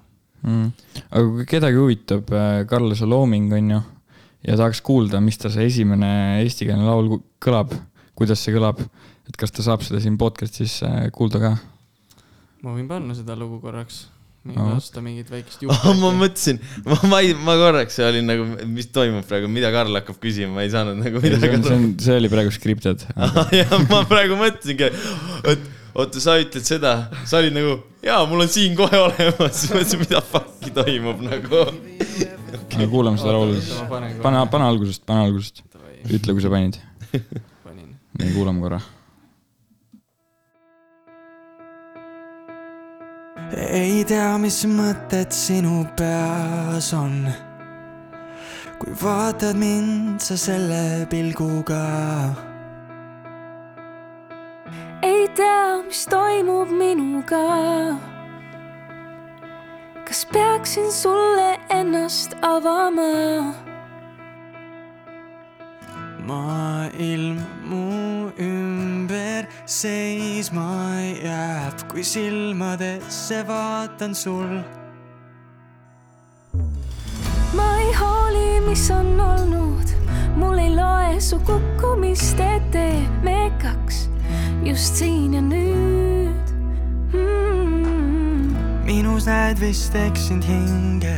[0.44, 0.70] Mm.
[1.10, 3.82] aga kui kedagi huvitab äh, Carlose looming, on ju,
[4.44, 6.10] ja tahaks kuulda, mis ta see esimene
[6.42, 7.72] eestikeelne laul kõlab,
[8.18, 8.82] kuidas see kõlab,
[9.28, 11.54] et kas ta saab seda siin podcast'is äh, kuulda ka?
[12.64, 14.08] ma võin panna seda lugu korraks,
[14.44, 14.66] No.
[14.74, 15.62] lasta mingit väikest
[16.02, 20.18] ma mõtlesin, ma, ma ei, ma korraks olin nagu, mis toimub praegu, mida Karl hakkab
[20.20, 21.86] küsima, ma ei saanud nagu see, midagi on- see, aru.
[22.04, 23.06] see oli praegu scripted.
[23.56, 24.90] jah, ma praegu mõtlesingi,
[25.54, 25.64] et
[25.94, 26.94] oota, sa ütled seda,
[27.28, 31.62] sa olid nagu, jaa, mul on siin kohe olemas, mõtlesin, mida fuck'i toimub nagu.
[32.74, 33.78] aga kuulame seda laulu siis.
[33.90, 35.62] pane, pane algusest, pane algusest,
[36.10, 36.80] ütle, kui sa panid.
[37.66, 37.94] panin.
[38.18, 38.82] nii, kuulame korra.
[43.54, 47.20] ei tea, mis mõtted sinu peas on.
[48.80, 51.84] kui vaatad mind sa selle pilguga.
[55.14, 57.46] Ei tea, mis toimub minuga.
[60.06, 63.54] kas peaksin sulle ennast avama?
[66.28, 67.38] maailm
[67.70, 70.70] mu ümber seisma
[71.24, 74.62] jääb, kui silmadesse vaatan sul.
[77.56, 79.94] ma ei hooli, mis on olnud,
[80.36, 84.13] mul ei loe su kukkumiste tee, me kaks
[84.64, 86.52] just siin ja nüüd
[87.12, 88.54] mm..
[88.86, 91.16] minus näed vist eksinud hinge,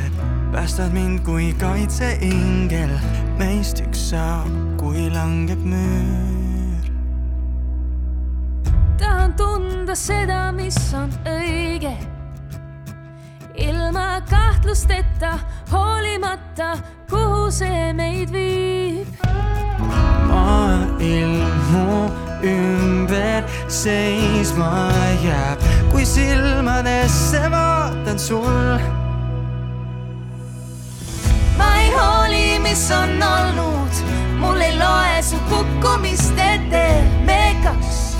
[0.52, 2.96] päästad mind kui kaitseingel,
[3.38, 6.90] meist üks saab, kui langeb müür.
[8.98, 11.94] tahan tunda seda, mis on õige.
[13.54, 15.38] ilma kahtlusteta,
[15.70, 16.74] hoolimata,
[17.10, 19.06] kuhu see meid viib.
[20.26, 21.38] maailm
[21.70, 24.88] mu ümber seisma
[25.24, 28.80] jääb, kui silmadesse vaatan sul.
[31.58, 34.02] ma ei hooli, mis on olnud,
[34.40, 38.16] mul ei loe su kukkumiste tee, me kaks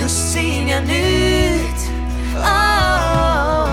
[0.00, 1.86] just siin ja nüüd.
[2.36, 3.70] Oh,.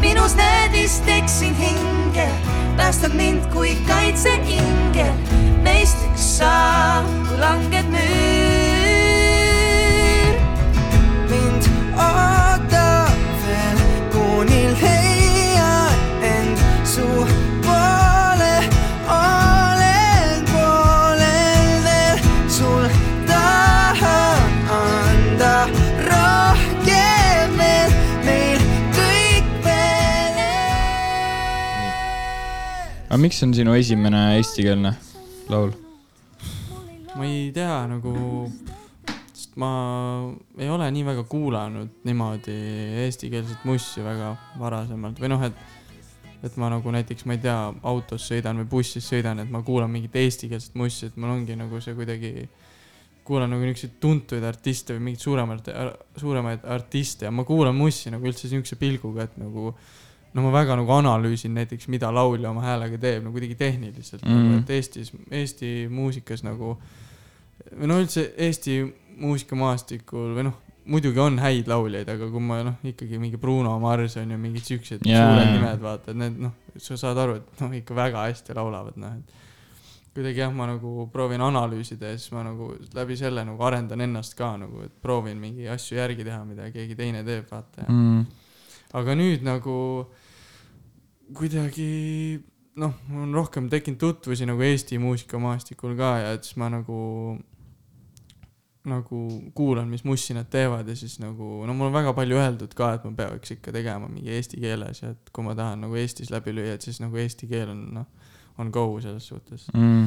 [0.00, 2.28] minus näed vist eksin hinge,
[2.76, 5.14] päästad mind kui kaitseingel,
[5.62, 7.94] meist üks saab, kui langeb
[33.16, 34.90] aga miks on sinu esimene eestikeelne
[35.48, 35.70] laul?
[37.16, 38.12] ma ei tea nagu,
[39.30, 39.70] sest ma
[40.60, 42.58] ei ole nii väga kuulanud niimoodi
[43.06, 47.56] eestikeelset mussi väga varasemalt või noh, et et ma nagu näiteks, ma ei tea,
[47.88, 51.80] autos sõidan või bussis sõidan, et ma kuulan mingit eestikeelset mussi, et mul ongi nagu
[51.80, 52.34] see kuidagi
[53.24, 55.72] kuulan nagu niisuguseid tuntuid artiste või mingeid suuremaid,
[56.20, 59.72] suuremaid artiste ja ma kuulan mussi nagu üldse niisuguse pilguga, et nagu
[60.36, 64.30] no ma väga nagu analüüsin näiteks, mida laulja oma häälega teeb, no kuidagi tehniliselt mm.,
[64.32, 64.46] Mhm.
[64.52, 66.74] nagu, et Eestis, Eesti muusikas nagu
[67.72, 68.76] või no üldse Eesti
[69.16, 70.56] muusikamaastikul või noh,
[70.86, 74.62] muidugi on häid lauljaid, aga kui ma noh, ikkagi mingi Bruno Mars on ju mingid
[74.68, 75.24] siuksed Jaa.
[75.32, 78.96] suured nimed, vaata, et need noh, sa saad aru, et noh, ikka väga hästi laulavad,
[79.02, 83.64] noh, et kuidagi jah, ma nagu proovin analüüsida ja siis ma nagu läbi selle nagu
[83.66, 87.84] arendan ennast ka nagu, et proovin mingi asju järgi teha, mida keegi teine teeb, vaata
[87.88, 88.22] ja Mm.
[88.94, 89.74] aga nüüd nagu
[91.34, 92.38] kuidagi
[92.76, 97.38] noh, on rohkem tekkinud tutvusi nagu Eesti muusikamaastikul ka ja et siis ma nagu
[98.86, 99.20] nagu
[99.54, 102.92] kuulan, mis mussi nad teevad ja siis nagu no mul on väga palju öeldud ka,
[102.94, 106.30] et ma peaks ikka tegema mingi eesti keeles ja et kui ma tahan nagu Eestis
[106.30, 108.06] läbi lüüa, et siis nagu eesti keel on noh,
[108.62, 110.06] on go selles suhtes, Mm.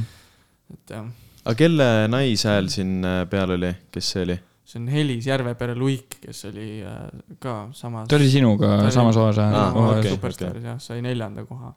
[0.73, 1.09] et jah.
[1.43, 4.39] aga kelle naishääl siin äh, peal oli, kes see oli?
[4.69, 6.99] See on Helis Järvepere-Luik, kes oli äh,
[7.41, 8.07] ka samas.
[8.11, 9.99] ta oli sinuga Ta oli- samas osas Aa, jah okei.
[9.99, 10.11] okay.?
[10.13, 11.73] Superstaaris jah, sai neljanda koha.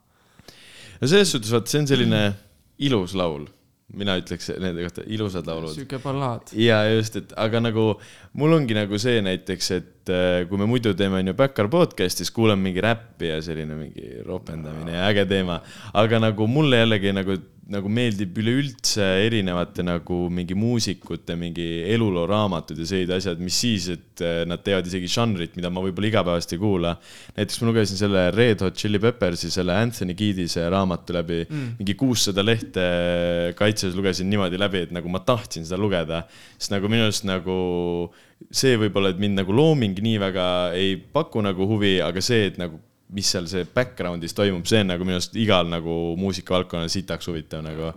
[1.01, 2.22] no selles suhtes, vaata, see on selline
[2.84, 3.49] ilus laul.
[3.93, 5.72] mina ütleks nende kohta ilusad laulud.
[5.76, 6.53] sihuke ballaad.
[6.57, 7.82] ja just, et aga nagu
[8.40, 12.62] mul ongi nagu see näiteks, et äh, kui me muidu teeme onju Backyard podcast'is, kuulame
[12.70, 15.59] mingi räppi ja selline mingi ropendamine ja äge teema,
[15.93, 17.36] aga nagu mulle jällegi nagu,
[17.73, 24.23] nagu meeldib üleüldse erinevate nagu mingi muusikute mingi elulooraamatud ja sellised asjad, mis siis, et
[24.25, 26.95] äh, nad teevad isegi žanrit, mida ma võib-olla igapäevaselt ei kuula.
[27.39, 31.97] näiteks ma lugesin selle Red Hot Chili Peppersi selle Anthony Kiedise raamatu läbi mm., mingi
[31.99, 32.87] kuussada lehte
[33.59, 36.23] kaitses lugesin niimoodi läbi, et nagu ma tahtsin seda lugeda,
[36.59, 37.59] sest nagu minu arust nagu
[38.53, 40.47] see võib-olla, et mind nagu looming nii väga
[40.77, 42.81] ei paku nagu huvi, aga see, et nagu
[43.13, 47.65] mis seal see background'is toimub, see on nagu minu arust igal nagu muusikavaldkonnal sitaks huvitav
[47.65, 47.93] nagu.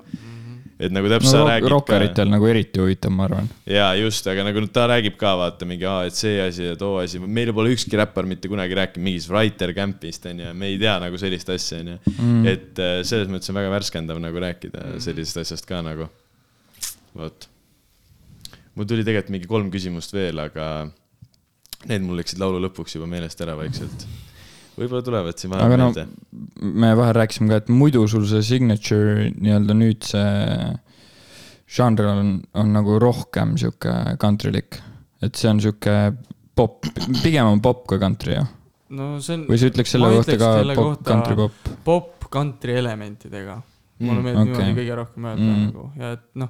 [0.75, 3.47] et nagu täpselt no sa räägid rokkeritel nagu eriti huvitav, ma arvan.
[3.69, 7.19] ja just, aga nagu ta räägib ka vaata mingi, et see asi ja too asi,
[7.19, 11.21] meil pole ükski räppar mitte kunagi rääkinud mingist writer camp'ist onju, me ei tea nagu
[11.21, 12.43] sellist asja onju mm..
[12.51, 15.05] et äh, selles mõttes on väga värskendav nagu rääkida mm.
[15.07, 16.09] sellisest asjast ka nagu,
[17.15, 17.49] vot.
[18.75, 20.69] mul tuli tegelikult mingi kolm küsimust veel, aga
[21.89, 24.07] need mul läksid laulu lõpuks juba meelest ära vaikselt.
[24.77, 26.07] Võib-olla tulevad siin aga vahel no meelde.
[26.83, 30.73] me vahel rääkisime ka, et muidu sul see signature nii-öelda nüüd see
[31.75, 34.77] žanr on, on nagu rohkem sihuke kantrilik.
[35.23, 35.95] et see on sihuke
[36.55, 36.85] pop,
[37.23, 38.43] pigem on pop kui kantri ju.
[38.95, 41.71] no see on või sa ütleks selle kohta ka selle pop, kohta- kantri pop?
[41.87, 43.61] pop country elementidega.
[43.99, 44.63] mulle Mm, meeldib okei.
[44.65, 45.65] niimoodi kõige rohkem öelda Mm.
[45.69, 46.49] nagu ja et noh,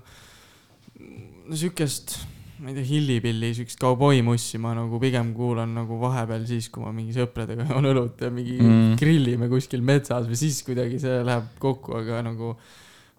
[1.49, 2.15] no siukest,
[2.59, 6.93] ma ei tea, hillipilli, siukest kauboimussi ma nagu pigem kuulan nagu vahepeal siis, kui ma
[6.95, 8.95] mingi sõpradega joon õlut ja mingi Mm.
[9.01, 12.53] grillime kuskil metsas või siis kuidagi see läheb kokku, aga nagu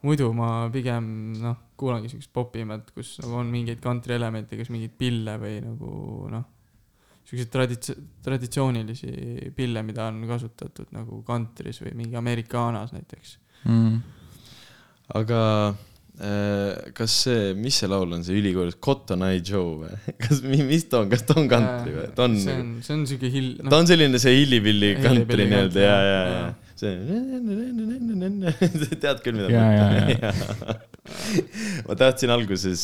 [0.07, 1.07] muidu ma pigem
[1.43, 5.91] noh, kuulangi siukest popimat, kus nagu on mingeid country elemente, kas mingeid pille või nagu
[6.33, 6.45] noh,
[7.27, 13.37] siukseid traditsi-, traditsioonilisi pille, mida on kasutatud nagu kantris või mingi Americanas näiteks.
[13.67, 13.99] Mm.
[15.19, 15.41] aga
[16.97, 19.97] kas see, mis see laul on, see ülikool, Cotton Eye Joe või?
[20.25, 22.07] kas, mis ta on, kas ta on kantri või?
[22.17, 25.75] ta on see on, see on siuke hill-, ta on selline see kantri Hillbilly nii-öelda
[25.75, 26.47] country, ja, ja, ja
[26.77, 26.93] see.
[29.03, 30.83] tead küll, mida Ja, ja, mõtlen.
[31.87, 32.83] ma tahtsin alguses,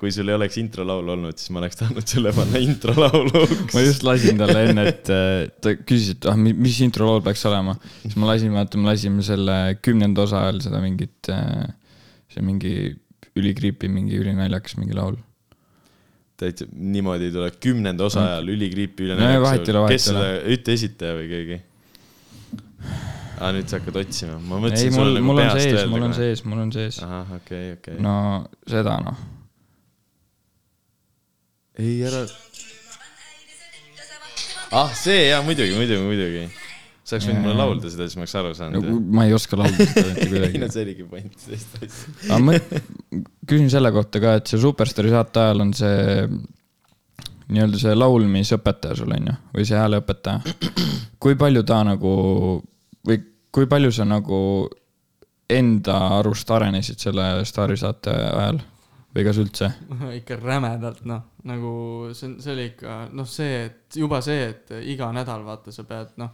[0.00, 3.74] kui sul ei oleks introlaulu olnud, siis ma oleks tahtnud sulle panna introlauluks.
[3.74, 7.76] ma just lasin talle enne, et äh, ta küsis, et ah, mis introlool peaks olema.
[8.02, 11.32] siis ma lasin, vaata, me lasime selle kümnenda osa ajal seda mingit,
[12.30, 12.74] see mingi
[13.38, 15.18] ülikriipi, mingi ülinaljakas mingi laul.
[16.40, 19.40] täitsa niimoodi ei tule, kümnenda osa ajal ülikriipi üle No ei
[19.92, 21.58] kes ei seda, ütle esitaja või keegi?
[23.40, 26.06] aa, nüüd sa hakkad otsima, ma ei, mõtlesin mul, sulle nagu mul on sees, mul
[26.06, 27.02] on sees, mul on sees.
[27.04, 27.98] ahah, okei, okei.
[28.04, 28.14] no
[28.68, 29.20] seda noh.
[31.80, 32.24] ei, ära.
[34.80, 36.69] ah, see jaa, muidugi, muidugi, muidugi.
[37.10, 39.00] Sa oleks võinud mulle laulda seda, siis ma oleks aru saanud no,.
[39.18, 40.70] ma ei oska laulda seda mitte ei kuidagi no.
[40.70, 42.14] see oligi point, sellist asja.
[42.28, 42.56] aga ma
[43.50, 46.00] küsin selle kohta ka, et see Superstaari saate ajal on see
[47.50, 50.54] nii-öelda see laulmisõpetaja sul on ju, või see hääleõpetaja.
[51.22, 52.12] kui palju ta nagu
[53.06, 54.40] või kui palju sa nagu
[55.50, 58.60] enda arust arenesid selle Staari saate ajal
[59.14, 59.72] või kas üldse?
[60.20, 61.72] ikka rämedalt noh, nagu
[62.14, 66.14] see see oli ikka noh, see, et juba see, et iga nädal vaata, sa pead
[66.22, 66.30] noh,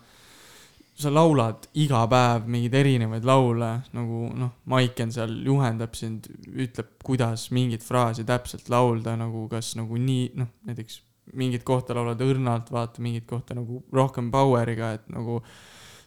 [0.97, 7.51] sa laulad iga päev mingeid erinevaid laule nagu noh, Maiken seal juhendab sind, ütleb, kuidas
[7.53, 11.03] mingit fraasi täpselt laulda nagu kas nagu nii noh, näiteks
[11.37, 15.43] mingit kohta laulad õrnalt, vaata mingit kohta nagu rohkem power'iga, et nagu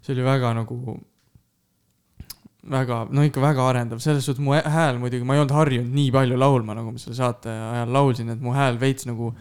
[0.02, 0.98] see oli väga nagu
[2.70, 6.12] väga, no ikka väga arendav, selles suhtes mu hääl muidugi, ma ei olnud harjunud nii
[6.16, 9.32] palju laulma, nagu ma selle saate ajal laulsin, et mu hääl veits nagu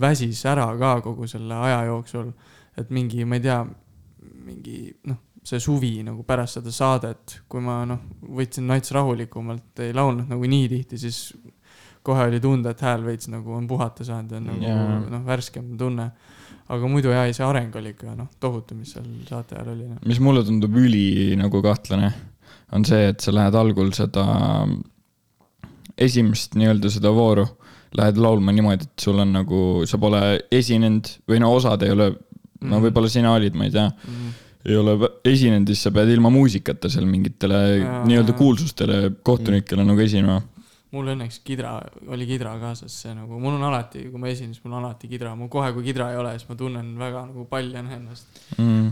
[0.00, 2.32] väsis ära ka kogu selle aja jooksul.
[2.76, 3.58] et mingi, ma ei tea,
[4.52, 7.98] mingi noh, see suvi nagu pärast seda saadet, kui ma noh,
[8.38, 11.32] võtsin nats rahulikumalt, ei laulnud nagu nii tihti, siis
[12.02, 15.00] kohe oli tunda, et hääl veits nagu on puhata saanud ja nagu Jaa.
[15.10, 16.10] noh, värskem tunne.
[16.72, 19.88] aga muidu jaa, ei see areng oli ikka noh, tohutu, mis seal saate ajal oli
[19.90, 19.96] no..
[20.06, 22.12] mis mulle tundub üli nagu kahtlane,
[22.72, 24.24] on see, et sa lähed algul seda
[25.98, 27.44] esimest nii-öelda seda vooru,
[27.98, 30.20] lähed laulma niimoodi, et sul on nagu, sa pole
[30.54, 32.08] esinenud või no osad ei ole,
[32.62, 32.84] no Mhm.
[32.86, 33.88] võib-olla sina olid, ma ei tea,
[34.68, 34.94] ei ole
[35.26, 37.60] esinenud, siis sa pead ilma muusikata seal mingitele
[38.06, 40.40] nii-öelda kuulsustele kohtunikele nagu esinema.
[40.92, 41.78] mul õnneks kidra,
[42.12, 45.08] oli kidra kaasas, see nagu, mul on alati, kui ma esinen, siis mul on alati
[45.08, 48.42] kidra, mul kohe, kui kidra ei ole, siis ma tunnen väga nagu palju ennast.
[48.58, 48.90] Mm.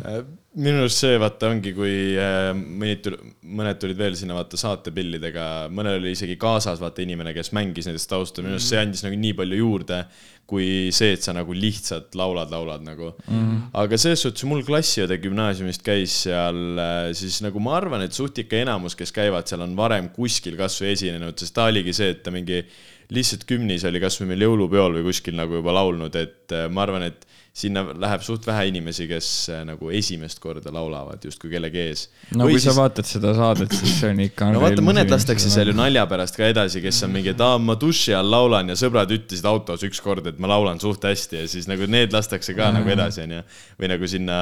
[0.51, 3.07] Äh, minu arust see vaata ongi, kui äh, mõned,
[3.47, 8.11] mõned tulid veel sinna vaata saatepillidega, mõnel oli isegi kaasas vaata inimene, kes mängis näiteks
[8.11, 10.01] taustal, minu arust see andis nagu nii palju juurde,
[10.51, 13.71] kui see, et sa nagu lihtsalt laulad, laulad nagu mm..
[13.79, 16.81] aga selles suhtes mul klassiõde gümnaasiumist käis seal,
[17.15, 20.97] siis nagu ma arvan, et suht ikka enamus, kes käivad seal, on varem kuskil kasvõi
[20.97, 22.65] esinenud, sest ta oligi see, et ta mingi
[23.15, 27.07] lihtsalt kümnis oli kasvõi meil jõulupeol või kuskil nagu juba laulnud, et äh, ma arvan,
[27.07, 27.30] et
[27.61, 32.07] sinna läheb suht vähe inimesi, kes äh, nagu esimest korda laulavad justkui kellegi ees.
[32.37, 34.51] no kui sa vaatad seda saadet, siis see on ikka.
[34.55, 37.59] no vaata, mõned lastakse seal ju nalja pärast ka edasi, kes on mingi, et aa,
[37.63, 41.51] ma duši all laulan ja sõbrad ütlesid autos ükskord, et ma laulan suht hästi ja
[41.51, 43.45] siis nagu need lastakse ka nagu edasi, onju.
[43.81, 44.41] või nagu sinna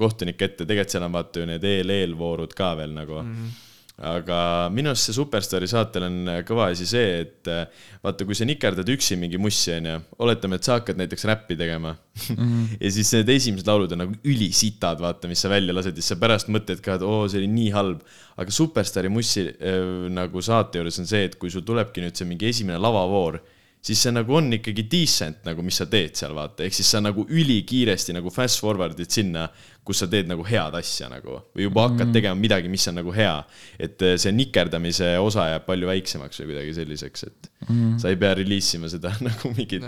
[0.00, 3.34] kohtunike ette, tegelikult seal on vaata ju need eel-eelvoorud ka veel nagu mm.
[3.34, 3.66] -hmm
[4.00, 7.66] aga minu arust see Superstaari saatel on kõva asi see, et äh,
[8.00, 11.92] vaata, kui sa nikerdad üksi mingi mussi, onju, oletame, et sa hakkad näiteks räppi tegema
[11.92, 12.36] mm.
[12.38, 12.78] -hmm.
[12.80, 16.14] ja siis need esimesed laulud on nagu ülisitad, vaata, mis sa välja lased ja siis
[16.14, 18.00] sa pärast mõtled ka, et oo, see oli nii halb.
[18.40, 22.28] aga Superstaari mussi äh, nagu saate juures on see, et kui sul tulebki nüüd see
[22.28, 23.40] mingi esimene lavavoor,
[23.80, 27.00] siis see nagu on ikkagi decent nagu, mis sa teed seal, vaata, ehk siis sa
[27.02, 29.46] nagu ülikiiresti nagu fast forward'id sinna,
[29.86, 33.14] kus sa teed nagu head asja nagu või juba hakkad tegema midagi, mis on nagu
[33.16, 33.32] hea.
[33.80, 37.96] et eh, see nikerdamise osa jääb palju väiksemaks või kuidagi selliseks, et mm.
[38.02, 39.86] sa ei pea release ima seda nagu mingit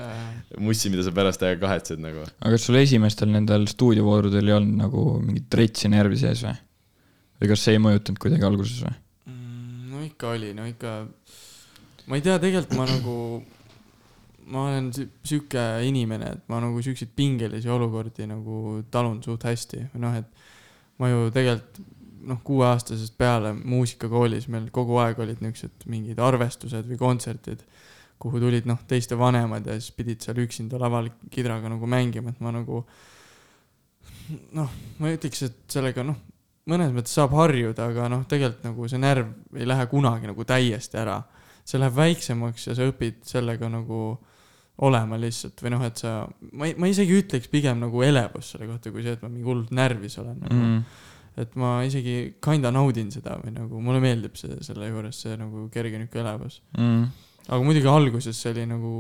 [0.58, 2.24] mussi, mida sa pärast aega kahetsed nagu.
[2.24, 6.56] aga kas sul esimestel nendel stuudiovoorudel ei olnud nagu mingit retsi närvi sees või?
[7.42, 8.94] või kas see ei mõjutanud kuidagi alguses või?
[9.28, 11.00] Mm, no ikka oli, no ikka,
[12.06, 13.16] ma ei tea, tegelikult ma nagu,
[14.52, 20.04] ma olen sihuke inimene, et ma nagu siukseid pingelisi olukordi nagu talun suht hästi või
[20.04, 21.82] noh, et ma ju tegelikult
[22.28, 27.64] noh, kuueaastasest peale muusikakoolis meil kogu aeg olid niisugused mingid arvestused või kontserdid,
[28.22, 32.44] kuhu tulid noh, teiste vanemad ja siis pidid seal üksinda laval kidraga nagu mängima, et
[32.44, 32.84] ma nagu
[34.54, 36.18] noh, ma ütleks, et sellega noh,
[36.70, 41.00] mõnes mõttes saab harjuda, aga noh, tegelikult nagu see närv ei lähe kunagi nagu täiesti
[41.02, 41.22] ära.
[41.64, 44.18] see läheb väiksemaks ja sa õpid sellega nagu
[44.82, 46.12] olema lihtsalt või noh, et sa,
[46.56, 49.72] ma ma isegi ütleks pigem nagu elevus selle kohta, kui see, et ma mingi hullult
[49.76, 50.78] närvis olen nagu mm..
[51.44, 55.68] et ma isegi kinda naudin seda või nagu mulle meeldib see selle juures see nagu
[55.72, 56.62] kerge niuke elevus.
[56.78, 57.04] Mm.
[57.48, 58.94] aga muidugi alguses see oli nagu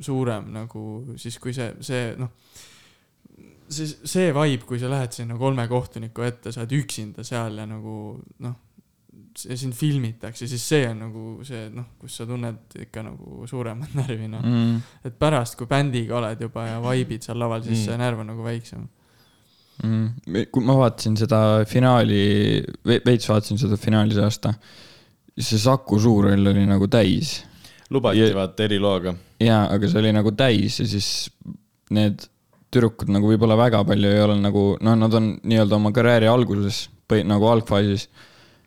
[0.00, 0.84] suurem nagu
[1.20, 2.30] siis, kui see, see noh,
[3.68, 7.66] see, see vibe, kui sa lähed sinna kolme kohtuniku ette, sa oled üksinda seal ja
[7.68, 7.94] nagu
[8.46, 8.56] noh,
[9.56, 14.28] sind filmitakse, siis see on nagu see noh, kus sa tunned ikka nagu suuremat närvi
[14.28, 14.80] noh mm..
[15.04, 17.84] Et pärast, kui bändiga oled juba ja vibe'id seal laval, siis Mm.
[17.86, 18.88] see närv on nagu väiksem.
[19.80, 20.44] Mm.
[20.52, 21.38] kui ma vaatasin seda
[21.68, 22.18] finaali,
[22.84, 24.50] veits vaatasin seda finaali see aasta,
[25.38, 27.38] siis see Saku Suurhall oli nagu täis
[27.90, 29.14] lubati Ja- vaata eriloaga.
[29.40, 31.30] jaa, aga see oli nagu täis ja siis
[31.90, 32.26] need
[32.70, 36.84] tüdrukud nagu võib-olla väga palju ei ole nagu, noh, nad on nii-öelda oma karjääri alguses,
[37.26, 38.04] nagu algfaasis.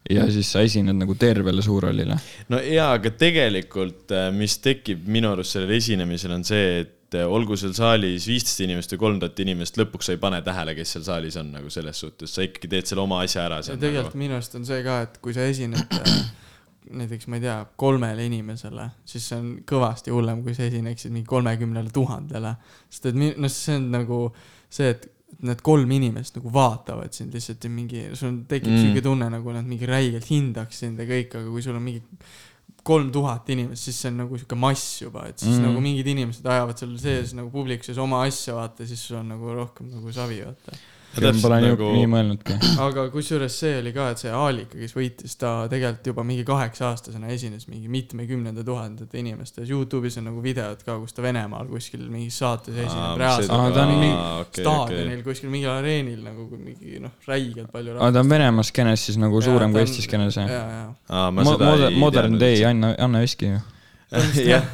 [0.09, 2.17] Ja siis sa esined nagu tervele suurrollile.
[2.51, 7.57] no jaa, aga tegelikult, mis tekib minu arust sellel esinemisel on see, et äh, olgu
[7.59, 11.07] seal saalis viisteist inimest või kolm tuhat inimest, lõpuks sa ei pane tähele, kes seal
[11.07, 14.23] saalis on nagu selles suhtes, sa ikkagi teed selle oma asja ära ja tegelikult nagu.
[14.25, 16.17] minu arust on see ka, et kui sa esined äh,
[17.03, 21.29] näiteks ma ei tea, kolmele inimesele, siis see on kõvasti hullem, kui sa esineksid mingi
[21.31, 22.57] kolmekümnele tuhandele.
[22.89, 24.19] sest et mi- noh, see on nagu
[24.73, 28.81] see, et need kolm inimest nagu vaatavad sind lihtsalt ja mingi, sul tekib Mm.
[28.84, 32.01] siuke tunne nagu nad mingi räigelt hindaks sind ja kõik, aga kui sul on mingi
[32.84, 35.63] kolm tuhat inimest, siis see on nagu sihuke mass juba, et siis Mm.
[35.69, 39.29] nagu mingid inimesed ajavad seal sees nagu publiku sees oma asja, vaata, siis sul on
[39.29, 40.77] nagu rohkem nagu savi, vaata.
[41.14, 41.89] Pole nagu...
[41.93, 42.55] nii mõelnudki.
[42.82, 46.88] aga kusjuures see oli ka, et see Aalika, kes võitis, ta tegelikult juba mingi kaheksa
[46.89, 49.70] aastasena esines mingi mitmekümnenda tuhandete inimestes.
[49.70, 53.84] Youtube'is on nagu videod ka, kus ta Venemaal kuskil mingis saates esineb reaalselt Aa, ta
[53.86, 55.28] on mingi okei, staadionil okei.
[55.28, 59.20] kuskil mingil areenil nagu kui mingi noh, räigelt palju aga ta on Venemaa skeenes siis
[59.22, 60.74] nagu suurem kui on- Eesti skeenes ja, jah?
[60.74, 60.84] ja,
[61.14, 62.66] aa, ma seda Modern, ei modern teadnud Day.
[62.72, 63.61] Anna, Anna Veski ju.
[64.51, 64.66] jah,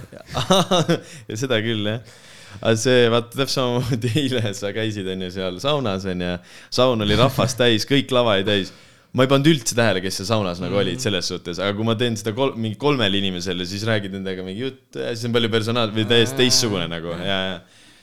[1.30, 2.18] ja seda küll jah.
[2.60, 6.36] Aga see, vaata täpselt samamoodi eile sa käisid onju seal saunas onju,
[6.76, 8.72] saun oli rahvast täis, kõik lava oli täis.
[9.14, 11.98] ma ei pannud üldse tähele, kes seal saunas nagu olid selles suhtes, aga kui ma
[11.98, 15.94] teen seda kol-, mingi kolmele inimesele, siis räägid nendega mingi jutt, siis on palju personaal-
[15.96, 17.60] või täiesti teistsugune nagu ja, ja.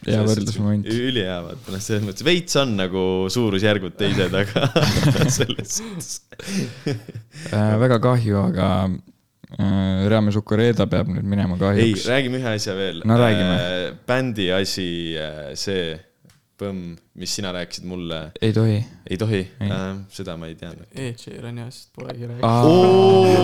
[0.06, 0.86] Hea võrdlusmoment.
[0.92, 4.66] ülihea, vaata noh, selles mõttes veits on nagu suurusjärgud teised, aga
[5.38, 6.10] selles suhtes.
[6.86, 8.68] Äh, väga kahju, aga
[10.10, 12.06] Reame Sukureda peab nüüd minema ei, kahjuks.
[12.10, 13.02] räägime ühe asja veel.
[13.06, 13.94] No räägime.
[14.08, 14.88] bändi asi,
[15.54, 15.94] see
[16.58, 18.78] põmm, mis sina rääkisid mulle, ei tohi.
[19.10, 19.70] ei tohi Ei.,
[20.10, 20.88] seda ma ei teadnud.
[20.96, 22.48] Ed Sheerani asjast polegi rääkinud.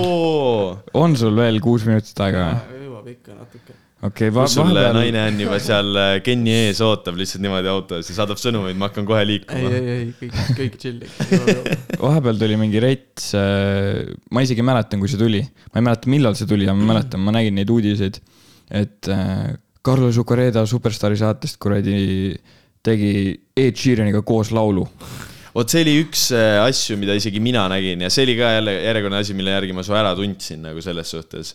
[0.08, 2.82] oo, on sul veel kuus minutit aega või?
[2.86, 3.76] jõuab ikka natuke.
[4.08, 8.10] okei, kus sul vahepeal, naine on juba seal äh, Kenni ees, ootab lihtsalt niimoodi autos
[8.10, 9.72] ja saadab sõnumeid, ma hakkan kohe ei, liikuma.
[9.72, 11.78] ei, ei, kõik, kõik chill ikka.
[12.02, 13.32] vahepeal tuli mingi rets,
[14.32, 15.42] ma isegi mäletan, kui see tuli,
[15.72, 18.18] ma ei mäleta, millal see tuli, aga ma mäletan, ma nägin neid uudiseid,
[18.72, 19.52] et äh,
[19.84, 22.34] Carlos Ucareda Superstaari saatest kuradi
[22.82, 23.12] tegi
[23.58, 24.86] Ed Sheeraniga koos laulu.
[25.52, 28.72] vot see oli üks äh, asju, mida isegi mina nägin ja see oli ka jälle
[28.78, 31.54] järjekordne asi, mille järgi ma su ära tundsin nagu selles suhtes,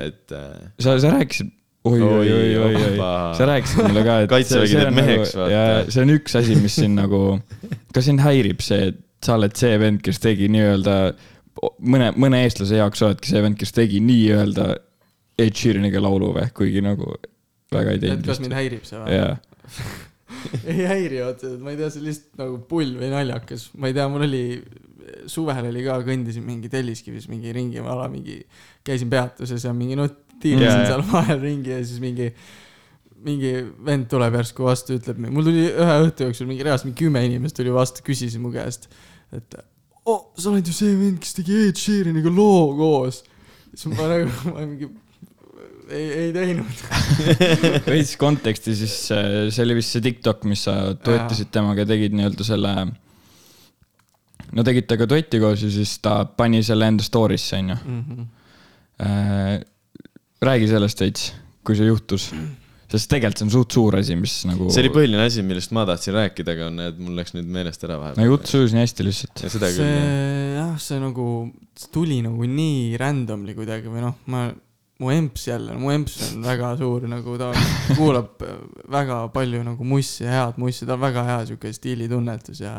[0.00, 1.52] et äh, sa, sa rääkisid,
[1.84, 2.96] oi, oi, oi, oi, oi,
[3.36, 5.52] sa rääkisid mulle ka, et Kaitsevägi see- see teeb on meheks, nagu, vaata.
[5.52, 7.20] ja see on üks asi, mis sind nagu,
[7.94, 10.96] ka sind häirib see, et sa oled see vend, kes tegi nii-öelda
[11.84, 14.70] mõne, mõne eestlase jaoks oledki see vend, kes tegi nii-öelda
[15.44, 17.14] Ed Sheeraniga laulu või, kuigi nagu
[17.74, 18.56] väga ei et teinud kas vist mind.
[18.60, 19.20] häirib see või?
[20.74, 23.96] ei häiri otseselt, ma ei tea, see on lihtsalt nagu pull või naljakas, ma ei
[23.96, 24.42] tea, mul oli,
[25.30, 28.40] suvel oli ka, kõndisin mingi Telliskivis mingi ringi, ala mingi,
[28.86, 30.08] käisin peatuses ja mingi no
[30.42, 30.92] tiirasin Jaa, jaa.
[30.92, 32.30] seal vahel ringi ja siis mingi,
[33.24, 33.52] mingi
[33.86, 37.56] vend tuleb järsku vastu, ütleb, mul tuli ühe õhtu jooksul mingi reaalselt mingi kümme inimest
[37.58, 38.90] tuli vastu, küsis mu käest,
[39.34, 39.60] et
[40.04, 43.22] oh, sa oled ju see vend, kes tegi Ed Sheeraniga loo koos.
[43.72, 44.90] siis ma nagu, ma mingi
[45.88, 46.84] ei, ei teinud.
[47.92, 52.46] veits konteksti, siis see oli vist see TikTok, mis sa duettisid temaga ja tegid nii-öelda
[52.46, 52.74] selle.
[54.54, 57.78] No tegite ka duetti koos ja siis ta pani selle enda story'sse, onju.
[57.84, 58.26] Mhm.
[60.44, 61.32] räägi sellest veits,
[61.66, 62.28] kui see juhtus,
[62.92, 64.68] sest tegelikult see on suht suur asi, mis nagu.
[64.70, 67.96] see oli põhiline asi, millest ma tahtsin rääkida, aga näed, mul läks nüüd meelest ära
[67.96, 68.28] no vahepeal.
[68.30, 69.42] jutt sujus nii hästi lihtsalt.
[69.42, 70.04] see küll, jah.
[70.60, 71.26] jah, see nagu
[71.74, 74.44] see tuli nagu nii randomly kuidagi või noh, ma,
[75.02, 77.50] mu emps jälle, mu emps on väga suur nagu ta
[77.98, 78.46] kuulab
[78.94, 82.78] väga palju nagu mussi, head mussi, tal on väga hea sihuke stiilitunnetus ja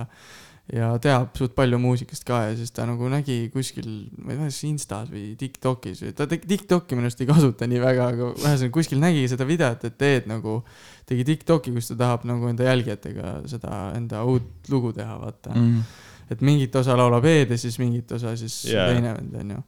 [0.74, 3.86] ja teab suht palju muusikast ka ja siis ta nagu nägi kuskil,
[4.18, 7.68] ma ei tea, kas Instas või Tiktokis või ta tegi Tiktoki minu arust ei kasuta
[7.70, 10.56] nii väga, aga ühesõnaga kuskil nägi seda videot, et Ed nagu
[11.06, 15.84] tegi Tiktoki, kus ta tahab nagu enda jälgijatega seda enda uut lugu teha, vaata Mm.
[16.34, 18.90] et mingit osa laulab Ed ja siis mingit osa siis yeah.
[18.90, 19.60] teine vend onju.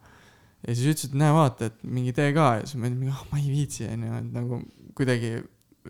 [0.68, 3.22] ja siis ütles, et näe vaata, et mingi tee ka ja siis ma olin ah
[3.32, 4.64] ma ei viitsi onju, et nagu
[4.98, 5.36] kuidagi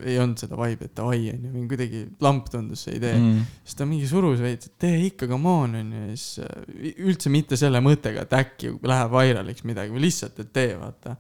[0.04, 3.56] ei olnud seda vibe'i, et davai onju, mingi kuidagi lamp tundus see idee mm..
[3.64, 7.34] Siis ta mingi surus veits, et tee ikka, come on onju ja siis äh, üldse
[7.34, 11.18] mitte selle mõttega, et äkki läheb vairaliks midagi või lihtsalt, et tee vaata.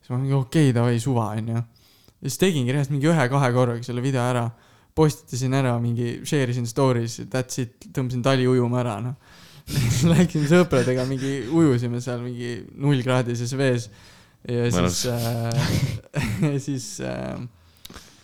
[0.00, 1.60] siis ma mingi okei okay,, davai suva onju.
[1.60, 4.48] ja siis tegingi reaalselt mingi ühe-kahe korraga selle video ära
[4.94, 9.38] postitasin ära mingi, share isin story's, that's it, tõmbasin tali ujuma ära, noh.
[10.10, 13.90] Läksin sõpradega mingi, ujusime seal mingi nullkraadises vees.
[14.48, 15.72] ja siis äh,,
[16.48, 17.36] ja siis äh,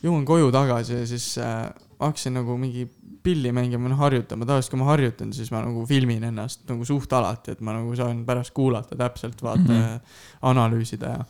[0.06, 1.66] jõuan koju tagasi ja siis äh,
[2.00, 2.86] hakkasin nagu mingi
[3.26, 7.12] pilli mängima, noh harjutama, tavaliselt kui ma harjutan, siis ma nagu filmin ennast nagu suht
[7.16, 10.18] alati, et ma nagu saan pärast kuulata täpselt, vaata mm, -hmm.
[10.52, 11.24] analüüsida ja.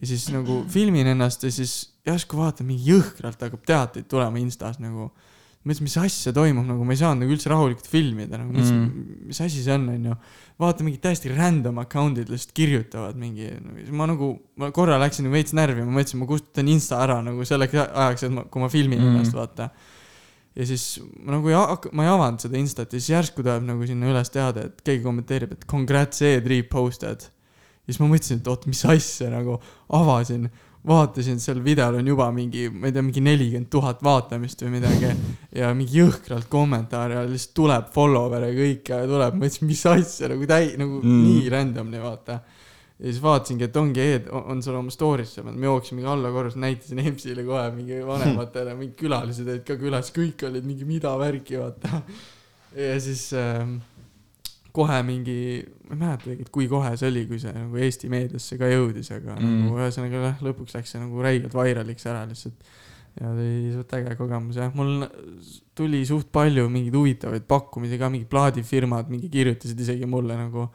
[0.00, 4.80] ja siis nagu filmin ennast ja siis järsku vaatan, mingi jõhkralt hakkab teateid tulema Instas
[4.82, 5.12] nagu.
[5.62, 8.88] mõtlesin, mis asja toimub, nagu ma ei saanud nagu üldse rahulikult filmida, nagu mõtlesin Mm.
[8.88, 10.16] mm., mis asi see on, onju.
[10.62, 13.48] Vaatan mingid täiesti random account'id lihtsalt kirjutavad mingi,
[13.92, 14.32] ma nagu,
[14.62, 18.34] ma korra läksin veits närvi, ma mõtlesin, ma kustutan Insta ära nagu selleks ajaks, et
[18.36, 19.16] ma, kui ma filmin Mm.
[19.16, 19.68] ennast, vaata.
[20.54, 21.56] ja siis ma nagu ei,
[21.96, 25.02] ma ei avanud seda Instat ja siis järsku tuleb nagu sinna üles teade, et keegi
[25.02, 27.22] kommenteerib, et congrats Ed reposted.
[27.22, 29.56] ja siis ma mõtlesin, et oot, mis asja nagu
[29.88, 30.50] avasin,
[30.88, 35.12] vaatasin, seal videol on juba mingi, ma ei tea, mingi nelikümmend tuhat vaatamist või midagi
[35.60, 40.32] ja mingi jõhkralt kommentaare ja lihtsalt tuleb follower'e kõike ja tuleb, ma mõtlesin, mis asja
[40.32, 41.22] nagu täi-, nagu Mm.
[41.28, 42.40] nii randomly vaata.
[42.98, 46.30] ja siis vaatasingi, et ongi Ed on on seal oma story'sse, ma jooksin mingi alla
[46.30, 51.14] korrus, näitasin EMS-ile kohe mingi vanematele, mingi külalised olid ka külas, kõik olid mingi mida
[51.18, 52.02] värki, vaata.
[52.76, 53.78] ja siis ähm,
[54.72, 55.34] kohe mingi,
[55.88, 59.10] ma ei mäletagi, et kui kohe see oli, kui see nagu Eesti meediasse ka jõudis,
[59.12, 59.58] aga mm.
[59.66, 62.72] Nagu ühesõnaga jah, lõpuks läks see nagu räigelt vairaliks ära lihtsalt.
[63.20, 65.04] ja oli suht äge kogemus jah, mul
[65.76, 70.70] tuli suht palju mingeid huvitavaid pakkumisi ka, mingid plaadifirmad mingi kirjutasid isegi mulle nagu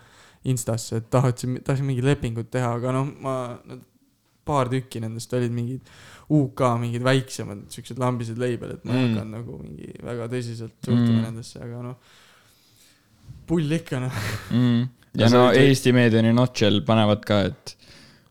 [0.48, 3.34] Instasse, et tahtsin, tahtsin mingit lepingut teha, aga noh, ma,
[4.48, 5.90] paar tükki nendest olid mingid
[6.38, 9.18] UK mingid väiksemad siuksed lambised label'id, ma ei Mm.
[9.18, 11.18] hakanud nagu mingi väga tõsiselt suhtuma Mm.
[11.18, 11.26] mm.
[11.26, 11.98] nendesse, aga noh,
[13.48, 14.22] pull ikka noh.
[14.52, 14.86] mm..
[15.18, 17.76] Ja no Eesti meediani Notchel panevad ka, et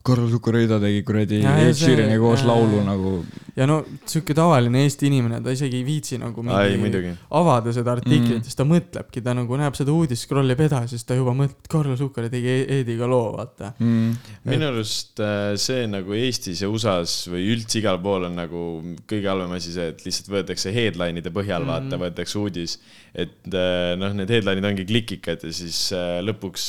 [0.07, 3.15] Carlos Ucareda tegi kuradi Ed Sheerani koos ja- laulu nagu
[3.57, 7.13] ja no sihuke tavaline Eesti inimene, ta isegi ei viitsi nagu ai, mingi muidugi.
[7.39, 8.43] avada seda artiklit Mm.
[8.45, 11.69] siis ta mõtlebki, ta nagu näeb seda uudist, scroll ib edasi, siis ta juba mõtleb,
[11.73, 13.73] Carlo Sukkar tegi E- Eediga loo, vaata.
[13.79, 14.17] mm..
[14.45, 18.63] minu arust äh, see nagu Eestis ja USA-s või üldse igal pool on nagu
[19.09, 22.77] kõige halvem asi see, et lihtsalt võetakse headline'ide põhjal mm, vaata, võetakse uudis.
[23.15, 26.69] et äh, noh, need headline'id ongi klikikad ja siis äh, lõpuks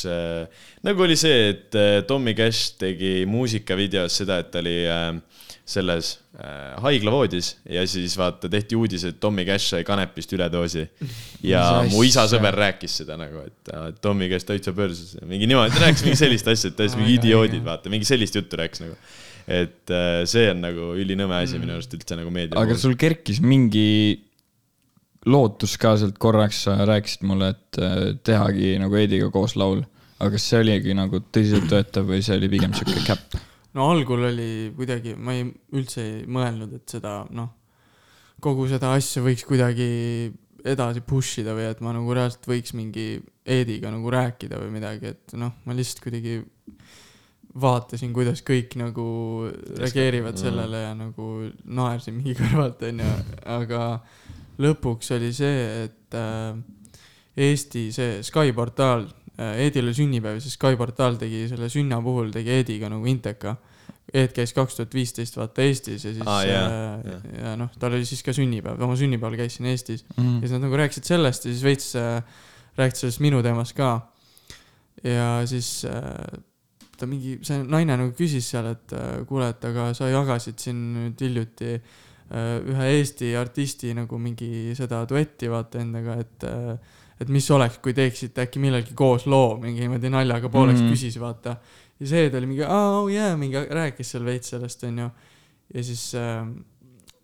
[0.86, 1.76] nagu oli see, et
[2.08, 5.12] Tommy Cash tegi muusikavideos seda, et ta oli äh,
[5.68, 10.86] selles äh, haiglavoodis ja siis vaata tehti uudis, et Tommy Cash sai kanepist üledoosi.
[11.44, 15.84] ja mu isa sõber rääkis seda nagu, et Tommy Cash täitsa börsis, mingi niimoodi, ta
[15.84, 18.96] rääkis mingi sellist asja, et täiesti mingi idioodid, vaata, mingi sellist juttu rääkis nagu.
[19.48, 22.76] et äh, see on nagu ülinõme asi minu arust üldse nagu meedia aga.
[22.80, 23.88] sul kerkis mingi
[25.28, 29.84] lootus ka sealt korraks, sa rääkisid mulle, et äh, tehagi nagu Heidiga koos laul.
[30.18, 33.36] aga kas see oligi nagu tõsiseltvõetav või see oli pigem sihuke käpp?
[33.76, 35.46] No algul oli kuidagi, ma ei,
[35.76, 37.50] üldse ei mõelnud, et seda, noh,
[38.40, 39.88] kogu seda asja võiks kuidagi
[40.68, 45.14] edasi push ida või et ma nagu reaalselt võiks mingi Eediga nagu rääkida või midagi,
[45.14, 46.40] et noh, ma lihtsalt kuidagi
[47.58, 49.04] vaatasin, kuidas kõik nagu
[49.78, 50.42] reageerivad Mm.
[50.42, 51.28] sellele ja nagu
[51.64, 53.12] naersin mingi kõrvalt, onju,
[53.46, 53.84] aga
[54.60, 56.58] lõpuks oli see, et äh,
[57.38, 59.06] Eesti see Sky portaal,
[59.38, 63.56] Eedil oli sünnipäev, siis Sky portaal tegi selle sünna puhul tegi Eediga nagu inteka.
[64.08, 67.16] Eed käis kaks tuhat viisteist vaata Eestis ja siis ah, ja, jaa.
[67.42, 70.38] ja noh, tal oli siis ka sünnipäev, oma sünnipäeval käis siin Eestis ja Mm.
[70.40, 72.22] siis nad nagu rääkisid sellest ja siis veits äh,
[72.78, 73.90] rääkisid sellest minu teemast ka.
[75.04, 76.40] ja siis äh,
[76.98, 80.80] ta mingi, see naine nagu küsis seal, et äh, kuule, et aga sa jagasid siin
[80.96, 87.30] nüüd hiljuti äh, ühe Eesti artisti nagu mingi seda duetti vaata endaga, et äh, et
[87.34, 91.56] mis oleks, kui teeksite äkki millalgi koos loo, mingi niimoodi naljaga pooleks mm küsis, vaata.
[91.98, 95.08] ja see ta oli mingi, oh, jaa, mingi rääkis seal veits sellest, onju.
[95.74, 96.44] ja siis äh,,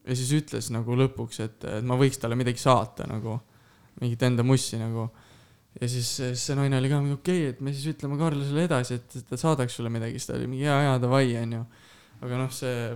[0.04, 3.38] ja siis ütles nagu lõpuks, et, et ma võiks talle midagi saata nagu,
[4.02, 5.08] mingit enda mussi nagu.
[5.80, 8.66] ja siis siis see naine oli ka mingi okei okay,, et me siis ütleme Karlusele
[8.68, 11.64] edasi, et et ta saadaks sulle midagi, siis ta oli mingi jaa, jaa, davai, onju.
[12.24, 12.90] aga noh, see,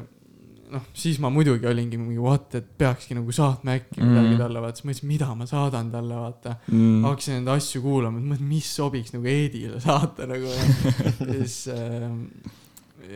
[0.70, 4.38] noh, siis ma muidugi olingi mingi what, et peakski nagu saatma äkki midagi Mhm.
[4.42, 6.56] talle, vaata, siis mõtlesin, mida ma saadan talle, vaata.
[6.72, 7.02] Mm.
[7.04, 10.64] hakkasin enda asju kuulama, mõtlesin, mis sobiks nagu Eedile saata nagu ja
[11.32, 12.10] siis äh,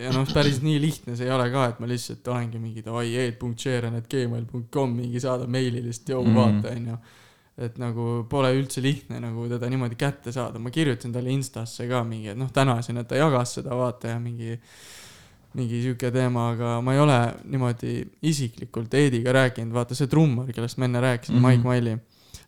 [0.03, 3.11] ja noh, päris nii lihtne see ei ole ka, et ma lihtsalt olengi mingi davai
[3.26, 6.34] ed.sheeran.gmail.com mingi saadab meili lihtsalt joo Mhm.
[6.36, 6.96] vaata onju.
[7.62, 11.98] et nagu pole üldse lihtne nagu teda niimoodi kätte saada, ma kirjutasin talle Instasse ka
[12.03, 14.59] mingi, et noh, tänasin, et ta jagas seda vaata ja mingi
[15.55, 17.92] mingi sihuke teema, aga ma ei ole niimoodi
[18.22, 21.46] isiklikult Eediga rääkinud, vaata see trummar, kellest ma enne rääkisin mm, Mhm.
[21.46, 21.57] -hmm.
[21.57, 21.98] Mike Miley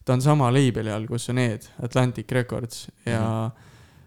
[0.05, 3.51] ta on sama label'i all, kus on Ed, Atlantic Records ja mm -hmm.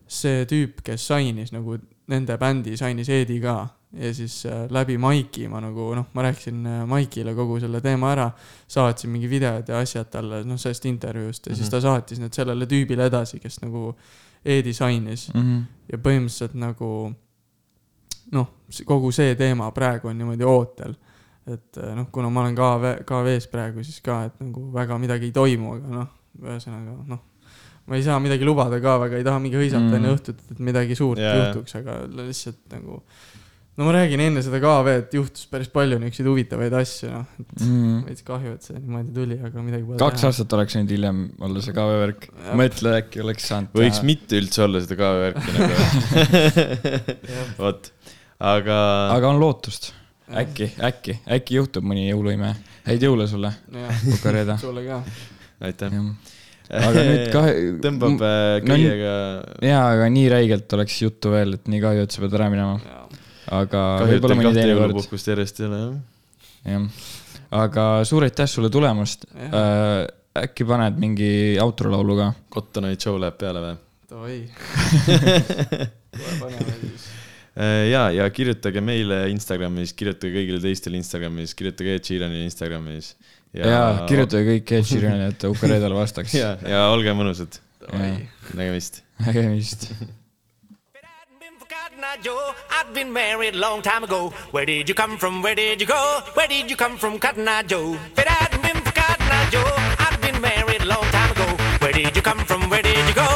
[0.08, 1.78] see tüüp, kes sainis nagu
[2.08, 6.66] nende bändi, sainis Edi ka ja siis äh, läbi Maiki ma nagu noh, ma rääkisin
[6.66, 8.32] äh, Maikile kogu selle teema ära,
[8.68, 11.58] saatsin mingi videod ja asjad talle noh, sellest intervjuust ja mm -hmm.
[11.58, 13.96] siis ta saatis need sellele tüübile edasi, kes nagu
[14.46, 15.64] Edi sainis Mm.
[15.92, 17.14] ja põhimõtteliselt nagu
[18.32, 18.48] noh,
[18.86, 20.96] kogu see teema praegu on niimoodi ootel.
[21.48, 25.30] et eh, noh, kuna ma olen KV, KV-s praegu, siis ka, et nagu väga midagi
[25.30, 26.10] ei toimu, aga noh,
[26.44, 27.22] ühesõnaga noh,
[27.88, 29.96] ma ei saa midagi lubada ka väga, ei taha mingi hõisata Mm.
[30.02, 31.38] enne õhtut, et midagi suurt yeah.
[31.48, 33.00] juhtuks, aga lihtsalt nagu
[33.78, 38.00] no ma räägin enne seda KV-d juhtus päris palju niisuguseid huvitavaid asju, noh, et Mm.
[38.10, 41.62] veits kahju, et see niimoodi tuli, aga midagi pole kaks aastat oleks võinud hiljem olla
[41.64, 42.28] see KV värk.
[42.60, 46.78] mõtle, äkki oleks saanud võiks mitte üldse olla seda KV-värki nagu.
[47.64, 47.92] vot,
[48.40, 48.78] aga,
[49.16, 49.92] aga on lootust.
[50.28, 52.54] äkki, äkki, äkki juhtub mõni jõuluime.
[52.88, 54.58] häid jõule sulle, jah, Pukareda.
[54.62, 55.02] sulle ka.
[55.68, 55.96] aitäh.
[56.70, 57.56] aga nüüd kahe.
[57.84, 59.16] tõmbab äh, no köiega,
[59.70, 62.78] jaa, aga nii räigelt oleks juttu veel, et nii kahju, et sa pead ära minema.
[63.58, 64.86] aga võib-olla mõni teine kord.
[64.86, 65.98] jõulupuhkust järjest ei ole, jah.
[66.76, 67.10] jah,
[67.64, 69.28] aga suur aitäh sulle tulemast.
[69.34, 70.06] Jah.
[70.38, 72.26] äkki paned mingi outrolaulu ka?
[72.54, 73.78] Cotton Eye Joe läheb peale või?
[74.08, 74.36] Davai.
[76.20, 77.08] kohe paneme siis.
[77.58, 83.16] Äh, ja, ja kirjutage meile Instagramis, kirjutage kõigile teistele Instagramis, kirjutage Ed Sheeranile Instagramis.
[83.58, 86.36] jaa, kirjutage kõik Ed Sheeranile, et ta Ukaredale vastaks.
[86.44, 87.58] ja, ja olge mõnusad,
[88.54, 89.02] nägemist.
[89.26, 89.90] nägemist.
[91.68, 94.30] Cotton Eye Joe, I'd been married a long time ago.
[94.52, 95.42] Where did you come from?
[95.42, 96.22] Where did you go?
[96.36, 97.98] Where did you come from, Cotton Eye Joe?
[98.14, 99.66] If it hadn't been for Cotton Eye Joe,
[100.06, 101.58] I'd been married a long time ago.
[101.82, 102.70] Where did you come from?
[102.70, 103.28] Where did you go?